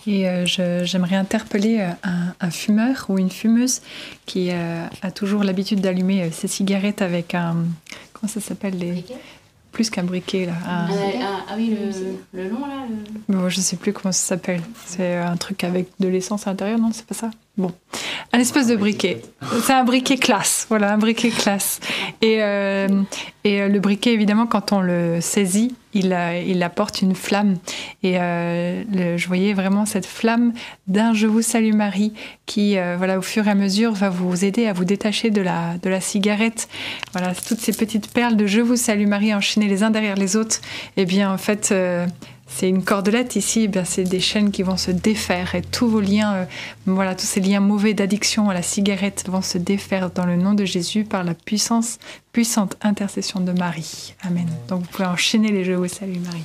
Et 0.06 0.28
euh, 0.28 0.44
j'aimerais 0.84 1.16
interpeller 1.16 1.80
euh, 1.80 1.90
un, 2.02 2.34
un, 2.40 2.50
fumeur 2.50 3.06
ou 3.08 3.18
une 3.18 3.30
fumeuse 3.30 3.80
qui 4.26 4.50
euh, 4.50 4.84
a 5.02 5.10
toujours 5.10 5.44
l'habitude 5.44 5.80
d'allumer 5.80 6.30
ses 6.30 6.48
cigarettes 6.48 7.02
avec 7.02 7.34
un... 7.34 7.56
Comment 8.12 8.30
ça 8.30 8.40
s'appelle 8.40 8.78
les 8.78 9.04
plus 9.74 9.90
qu'un 9.90 10.04
briquet 10.04 10.46
là. 10.46 10.52
Un... 10.66 10.86
Ah, 10.86 10.88
ah, 11.20 11.44
ah, 11.50 11.54
oui, 11.56 11.76
le, 11.76 12.42
le 12.42 12.48
long 12.48 12.60
là. 12.66 12.86
Le... 12.88 13.34
Bon, 13.34 13.48
je 13.50 13.60
sais 13.60 13.76
plus 13.76 13.92
comment 13.92 14.12
ça 14.12 14.28
s'appelle. 14.28 14.62
C'est 14.86 15.16
un 15.16 15.36
truc 15.36 15.64
avec 15.64 15.88
de 16.00 16.08
l'essence 16.08 16.46
à 16.46 16.50
l'intérieur, 16.50 16.78
non 16.78 16.90
C'est 16.92 17.04
pas 17.04 17.14
ça? 17.14 17.30
Bon, 17.56 17.72
un 18.32 18.40
espèce 18.40 18.66
de 18.66 18.74
briquet. 18.74 19.22
C'est 19.62 19.72
un 19.72 19.84
briquet 19.84 20.16
classe, 20.16 20.66
voilà, 20.68 20.92
un 20.92 20.98
briquet 20.98 21.30
classe. 21.30 21.78
Et, 22.20 22.42
euh, 22.42 22.88
et 23.44 23.62
euh, 23.62 23.68
le 23.68 23.78
briquet, 23.78 24.12
évidemment, 24.12 24.46
quand 24.46 24.72
on 24.72 24.80
le 24.80 25.20
saisit, 25.20 25.72
il, 25.92 26.16
il 26.46 26.62
apporte 26.64 27.00
une 27.00 27.14
flamme. 27.14 27.54
Et 28.02 28.16
euh, 28.18 28.82
le, 28.92 29.16
je 29.16 29.28
voyais 29.28 29.52
vraiment 29.52 29.86
cette 29.86 30.06
flamme 30.06 30.52
d'un 30.88 31.14
Je 31.14 31.28
vous 31.28 31.42
salue 31.42 31.74
Marie 31.74 32.12
qui, 32.46 32.76
euh, 32.76 32.96
voilà, 32.98 33.18
au 33.18 33.22
fur 33.22 33.46
et 33.46 33.50
à 33.50 33.54
mesure, 33.54 33.92
va 33.92 34.10
vous 34.10 34.44
aider 34.44 34.66
à 34.66 34.72
vous 34.72 34.84
détacher 34.84 35.30
de 35.30 35.40
la, 35.40 35.78
de 35.80 35.88
la 35.88 36.00
cigarette. 36.00 36.68
Voilà, 37.12 37.34
toutes 37.34 37.60
ces 37.60 37.72
petites 37.72 38.12
perles 38.12 38.34
de 38.34 38.46
Je 38.46 38.60
vous 38.60 38.76
salue 38.76 39.06
Marie 39.06 39.32
enchaînées 39.32 39.68
les 39.68 39.84
uns 39.84 39.90
derrière 39.90 40.16
les 40.16 40.34
autres. 40.34 40.60
Eh 40.96 41.04
bien, 41.04 41.32
en 41.32 41.38
fait, 41.38 41.68
euh, 41.70 42.04
c'est 42.46 42.68
une 42.68 42.84
cordelette 42.84 43.36
ici, 43.36 43.68
ben 43.68 43.84
c'est 43.84 44.04
des 44.04 44.20
chaînes 44.20 44.50
qui 44.50 44.62
vont 44.62 44.76
se 44.76 44.90
défaire 44.90 45.54
et 45.54 45.62
tous 45.62 45.88
vos 45.88 46.00
liens, 46.00 46.34
euh, 46.34 46.44
voilà, 46.86 47.14
tous 47.14 47.26
ces 47.26 47.40
liens 47.40 47.60
mauvais 47.60 47.94
d'addiction 47.94 48.50
à 48.50 48.54
la 48.54 48.62
cigarette 48.62 49.24
vont 49.28 49.42
se 49.42 49.58
défaire 49.58 50.10
dans 50.10 50.26
le 50.26 50.36
nom 50.36 50.52
de 50.54 50.64
Jésus 50.64 51.04
par 51.04 51.24
la 51.24 51.34
puissance, 51.34 51.98
puissante 52.32 52.76
intercession 52.82 53.40
de 53.40 53.52
Marie. 53.52 54.14
Amen. 54.22 54.46
Donc 54.68 54.82
vous 54.82 54.88
pouvez 54.88 55.08
enchaîner 55.08 55.50
les 55.50 55.64
jeux 55.64 55.78
au 55.78 55.88
salut 55.88 56.20
Marie. 56.20 56.44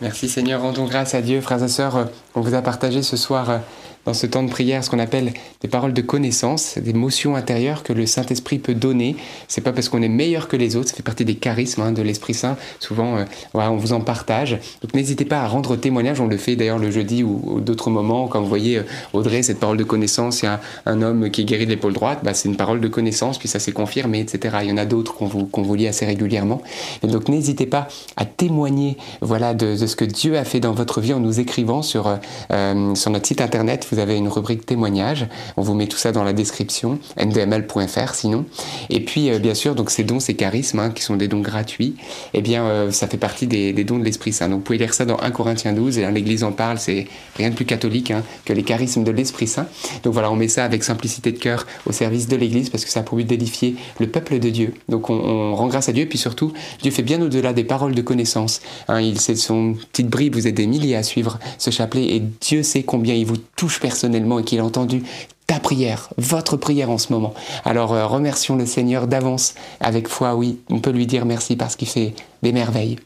Merci 0.00 0.28
Seigneur, 0.28 0.62
rendons 0.62 0.86
grâce 0.86 1.14
à 1.14 1.22
Dieu, 1.22 1.40
frères 1.40 1.62
et 1.62 1.68
sœurs. 1.68 2.08
On 2.34 2.40
vous 2.40 2.54
a 2.54 2.62
partagé 2.62 3.02
ce 3.02 3.16
soir 3.16 3.60
dans 4.06 4.14
ce 4.14 4.26
temps 4.26 4.42
de 4.42 4.50
prière 4.50 4.84
ce 4.84 4.90
qu'on 4.90 4.98
appelle 4.98 5.32
des 5.60 5.68
paroles 5.68 5.92
de 5.92 6.02
connaissance, 6.02 6.78
des 6.78 6.92
motions 6.92 7.36
intérieures 7.36 7.82
que 7.82 7.92
le 7.92 8.06
Saint-Esprit 8.06 8.58
peut 8.58 8.74
donner. 8.74 9.16
C'est 9.48 9.60
pas 9.60 9.72
parce 9.72 9.88
qu'on 9.88 10.02
est 10.02 10.08
meilleur 10.08 10.48
que 10.48 10.56
les 10.56 10.76
autres, 10.76 10.90
ça 10.90 10.96
fait 10.96 11.02
partie 11.02 11.24
des 11.24 11.36
charismes 11.36 11.82
hein, 11.82 11.92
de 11.92 12.02
l'Esprit 12.02 12.34
Saint. 12.34 12.56
Souvent, 12.80 13.16
euh, 13.16 13.24
on 13.54 13.76
vous 13.76 13.92
en 13.92 14.00
partage. 14.00 14.58
Donc 14.82 14.94
n'hésitez 14.94 15.24
pas 15.24 15.40
à 15.40 15.48
rendre 15.48 15.76
témoignage. 15.76 16.20
On 16.20 16.26
le 16.26 16.36
fait 16.36 16.56
d'ailleurs 16.56 16.78
le 16.78 16.90
jeudi 16.90 17.22
ou, 17.22 17.60
d'autres 17.60 17.90
moments. 17.90 18.28
Quand 18.28 18.40
vous 18.40 18.48
voyez 18.48 18.78
euh, 18.78 18.82
Audrey, 19.12 19.42
cette 19.42 19.60
parole 19.60 19.76
de 19.76 19.84
connaissance, 19.84 20.42
il 20.42 20.46
y 20.46 20.48
a 20.48 20.60
un, 20.86 21.02
homme 21.02 21.30
qui 21.30 21.42
est 21.42 21.44
guéri 21.44 21.66
de 21.66 21.70
l'épaule 21.70 21.92
droite, 21.92 22.20
bah, 22.22 22.34
c'est 22.34 22.48
une 22.48 22.56
parole 22.56 22.80
de 22.80 22.88
connaissance, 22.88 23.38
puis 23.38 23.48
ça 23.48 23.58
s'est 23.58 23.72
confirmé, 23.72 24.20
etc. 24.20 24.58
Il 24.62 24.68
y 24.70 24.72
en 24.72 24.76
a 24.76 24.84
d'autres 24.84 25.14
qu'on 25.14 25.26
vous, 25.26 25.46
qu'on 25.46 25.62
vous 25.62 25.74
lit 25.74 25.86
assez 25.86 26.06
régulièrement. 26.06 26.62
Donc 27.02 27.28
n'hésitez 27.28 27.66
pas 27.66 27.88
à 28.16 28.24
témoigner 28.24 28.96
voilà, 29.20 29.54
de, 29.54 29.76
de, 29.76 29.86
ce 29.86 29.96
que 29.96 30.04
Dieu 30.04 30.36
a 30.38 30.44
fait 30.44 30.60
dans 30.60 30.72
votre 30.72 31.00
vie 31.00 31.12
en 31.12 31.20
nous 31.20 31.40
écrivant 31.40 31.82
sur, 31.82 32.18
euh, 32.50 32.94
sur 32.94 33.10
notre 33.10 33.26
site 33.26 33.40
internet 33.40 33.84
vous 33.94 34.00
avez 34.00 34.16
une 34.16 34.28
rubrique 34.28 34.66
témoignage. 34.66 35.28
On 35.56 35.62
vous 35.62 35.74
met 35.74 35.86
tout 35.86 35.96
ça 35.96 36.10
dans 36.10 36.24
la 36.24 36.32
description, 36.32 36.98
ndml.fr 37.16 38.14
sinon. 38.14 38.44
Et 38.90 39.00
puis, 39.00 39.30
euh, 39.30 39.38
bien 39.38 39.54
sûr, 39.54 39.74
donc 39.74 39.90
ces 39.90 40.02
dons, 40.02 40.20
ces 40.20 40.34
charismes, 40.34 40.80
hein, 40.80 40.90
qui 40.90 41.02
sont 41.02 41.16
des 41.16 41.28
dons 41.28 41.40
gratuits, 41.40 41.94
eh 42.32 42.42
bien, 42.42 42.64
euh, 42.64 42.90
ça 42.90 43.06
fait 43.06 43.16
partie 43.16 43.46
des, 43.46 43.72
dons 43.84 43.98
de 43.98 44.04
l'Esprit 44.04 44.32
Saint. 44.32 44.48
Donc, 44.48 44.58
vous 44.58 44.64
pouvez 44.64 44.78
lire 44.78 44.94
ça 44.94 45.04
dans 45.04 45.18
1 45.18 45.30
Corinthiens 45.30 45.72
12, 45.72 45.98
et 45.98 46.02
là, 46.02 46.10
l'Église 46.10 46.42
en 46.42 46.52
parle, 46.52 46.78
c'est 46.78 47.06
rien 47.36 47.50
de 47.50 47.54
plus 47.54 47.64
catholique 47.64 48.10
hein, 48.10 48.22
que 48.44 48.52
les 48.52 48.64
charismes 48.64 49.04
de 49.04 49.12
l'Esprit 49.12 49.46
Saint. 49.46 49.66
Donc 50.02 50.12
voilà, 50.12 50.30
on 50.30 50.36
met 50.36 50.48
ça 50.48 50.64
avec 50.64 50.82
simplicité 50.82 51.30
de 51.30 51.38
cœur 51.38 51.66
au 51.86 51.92
service 51.92 52.26
de 52.26 52.36
l'Église, 52.36 52.70
parce 52.70 52.84
que 52.84 52.90
ça 52.90 53.00
a 53.00 53.02
pour 53.04 53.16
but 53.16 53.26
d'édifier 53.26 53.76
le 54.00 54.08
peuple 54.08 54.40
de 54.40 54.50
Dieu. 54.50 54.74
Donc, 54.88 55.08
on, 55.10 55.54
rend 55.54 55.68
grâce 55.68 55.88
à 55.88 55.92
Dieu, 55.92 56.02
et 56.02 56.06
puis 56.06 56.18
surtout, 56.18 56.52
Dieu 56.82 56.90
fait 56.90 57.02
bien 57.02 57.22
au-delà 57.22 57.52
des 57.52 57.64
paroles 57.64 57.94
de 57.94 58.02
connaissance. 58.02 58.60
Hein, 58.88 59.00
il 59.00 59.20
c'est 59.20 59.36
son 59.36 59.74
petite 59.92 60.08
bribe, 60.08 60.34
vous 60.34 60.48
êtes 60.48 60.54
des 60.54 60.66
milliers 60.66 60.96
à 60.96 61.02
suivre 61.04 61.38
ce 61.58 61.70
chapelet, 61.70 62.16
et 62.16 62.22
Dieu 62.40 62.62
sait 62.64 62.82
combien 62.82 63.14
il 63.14 63.26
vous 63.26 63.36
touche 63.56 63.78
personnellement 63.84 64.38
et 64.38 64.44
qu'il 64.44 64.60
a 64.60 64.64
entendu 64.64 65.02
ta 65.46 65.60
prière, 65.60 66.08
votre 66.16 66.56
prière 66.56 66.88
en 66.88 66.96
ce 66.96 67.12
moment. 67.12 67.34
Alors 67.66 67.92
euh, 67.92 68.06
remercions 68.06 68.56
le 68.56 68.64
Seigneur 68.64 69.06
d'avance 69.06 69.54
avec 69.78 70.08
foi, 70.08 70.34
oui, 70.34 70.58
on 70.70 70.80
peut 70.80 70.90
lui 70.90 71.06
dire 71.06 71.26
merci 71.26 71.54
parce 71.54 71.76
qu'il 71.76 71.88
fait 71.88 72.14
des 72.42 72.52
merveilles. 72.52 72.96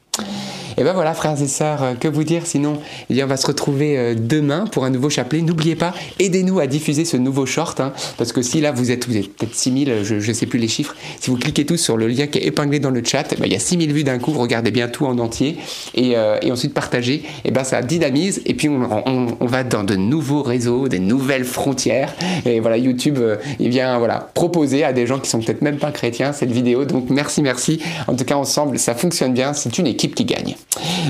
Et 0.79 0.85
ben 0.85 0.93
voilà, 0.93 1.13
frères 1.13 1.41
et 1.43 1.49
sœurs, 1.49 1.83
euh, 1.83 1.95
que 1.95 2.07
vous 2.07 2.23
dire 2.23 2.47
sinon? 2.47 2.79
Eh 3.11 3.15
bien, 3.15 3.25
On 3.25 3.29
va 3.29 3.37
se 3.37 3.47
retrouver 3.47 3.99
euh, 3.99 4.15
demain 4.17 4.67
pour 4.71 4.85
un 4.85 4.91
nouveau 4.91 5.11
chapelet. 5.11 5.43
N'oubliez 5.43 5.75
pas, 5.75 5.93
aidez-nous 6.21 6.61
à 6.61 6.69
diffuser 6.69 7.05
ce 7.05 7.17
nouveau 7.17 7.47
short, 7.47 7.81
hein, 7.81 7.93
parce 8.17 8.33
que 8.33 8.43
si 8.43 8.61
là 8.61 8.71
vous 8.71 8.93
êtes, 8.93 9.09
vous 9.09 9.17
êtes 9.17 9.35
peut-être 9.35 9.57
6000, 9.57 10.05
je 10.05 10.15
ne 10.15 10.33
sais 10.33 10.47
plus 10.47 10.61
les 10.61 10.69
chiffres, 10.69 10.95
si 11.21 11.31
vous 11.31 11.37
cliquez 11.37 11.67
tous 11.67 11.79
sur 11.79 11.97
le 11.97 12.07
lien 12.07 12.29
qui 12.29 12.39
est 12.39 12.47
épinglé 12.47 12.79
dans 12.79 12.91
le 12.91 13.03
chat, 13.05 13.35
ben, 13.39 13.47
il 13.47 13.53
y 13.53 13.57
a 13.57 13.59
6000 13.59 13.93
vues 13.93 14.05
d'un 14.05 14.19
coup, 14.19 14.33
regardez 14.33 14.71
bien 14.71 14.87
tout 14.87 15.05
en 15.07 15.19
entier, 15.19 15.59
et, 15.95 16.17
euh, 16.17 16.39
et 16.43 16.53
ensuite 16.53 16.75
partagez, 16.75 17.25
et 17.45 17.51
ben 17.51 17.65
ça 17.65 17.83
dynamise, 17.83 18.41
et 18.47 18.55
puis 18.55 18.69
on, 18.69 18.89
on, 19.07 19.37
on, 19.41 19.47
va 19.47 19.65
dans 19.65 19.83
de 19.83 19.97
nouveaux 19.97 20.43
réseaux, 20.43 20.87
des 20.87 21.01
nouvelles 21.01 21.45
frontières, 21.45 22.15
et 22.47 22.61
voilà, 22.61 22.77
YouTube, 22.77 23.19
euh, 23.19 23.37
il 23.59 23.71
vient 23.71 23.99
voilà, 23.99 24.31
proposer 24.35 24.85
à 24.85 24.93
des 24.93 25.07
gens 25.07 25.19
qui 25.19 25.29
sont 25.29 25.41
peut-être 25.41 25.63
même 25.63 25.79
pas 25.79 25.91
chrétiens 25.91 26.33
cette 26.33 26.53
vidéo, 26.53 26.85
donc 26.85 27.11
merci, 27.11 27.43
merci. 27.43 27.81
En 28.07 28.15
tout 28.15 28.25
cas, 28.25 28.37
ensemble, 28.37 28.79
ça 28.79 28.95
fonctionne 28.95 29.35
bien, 29.35 29.53
c'est 29.55 29.77
une 29.79 29.89
équipe 29.89 30.15
qui 30.15 30.25
gagne. 30.25 30.55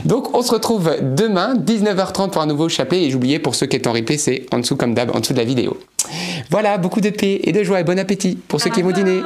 Donc 0.05 0.35
on 0.35 0.43
se 0.43 0.53
retrouve 0.53 0.91
demain, 1.01 1.55
19h30 1.55 2.31
pour 2.31 2.43
un 2.43 2.47
nouveau 2.47 2.69
chapelet. 2.69 3.05
Et 3.05 3.11
j'oubliais 3.11 3.39
pour 3.39 3.55
ceux 3.55 3.67
qui 3.67 3.79
sont 3.79 3.89
en 3.89 3.93
replay, 3.93 4.19
c'est 4.19 4.47
en 4.53 4.59
dessous 4.59 4.77
comme 4.77 4.95
d'hab, 4.95 5.15
en 5.15 5.21
dessous 5.21 5.33
de 5.33 5.39
la 5.39 5.45
vidéo. 5.45 5.79
Voilà, 6.51 6.79
beaucoup 6.79 7.01
de 7.01 7.11
paix 7.11 7.41
et 7.45 7.53
de 7.53 7.63
joie 7.63 7.81
et 7.81 7.85
bon 7.85 7.99
appétit 7.99 8.37
pour 8.49 8.61
ceux 8.61 8.71
qui 8.71 8.83
vont 8.83 8.93
dîner. 8.93 9.21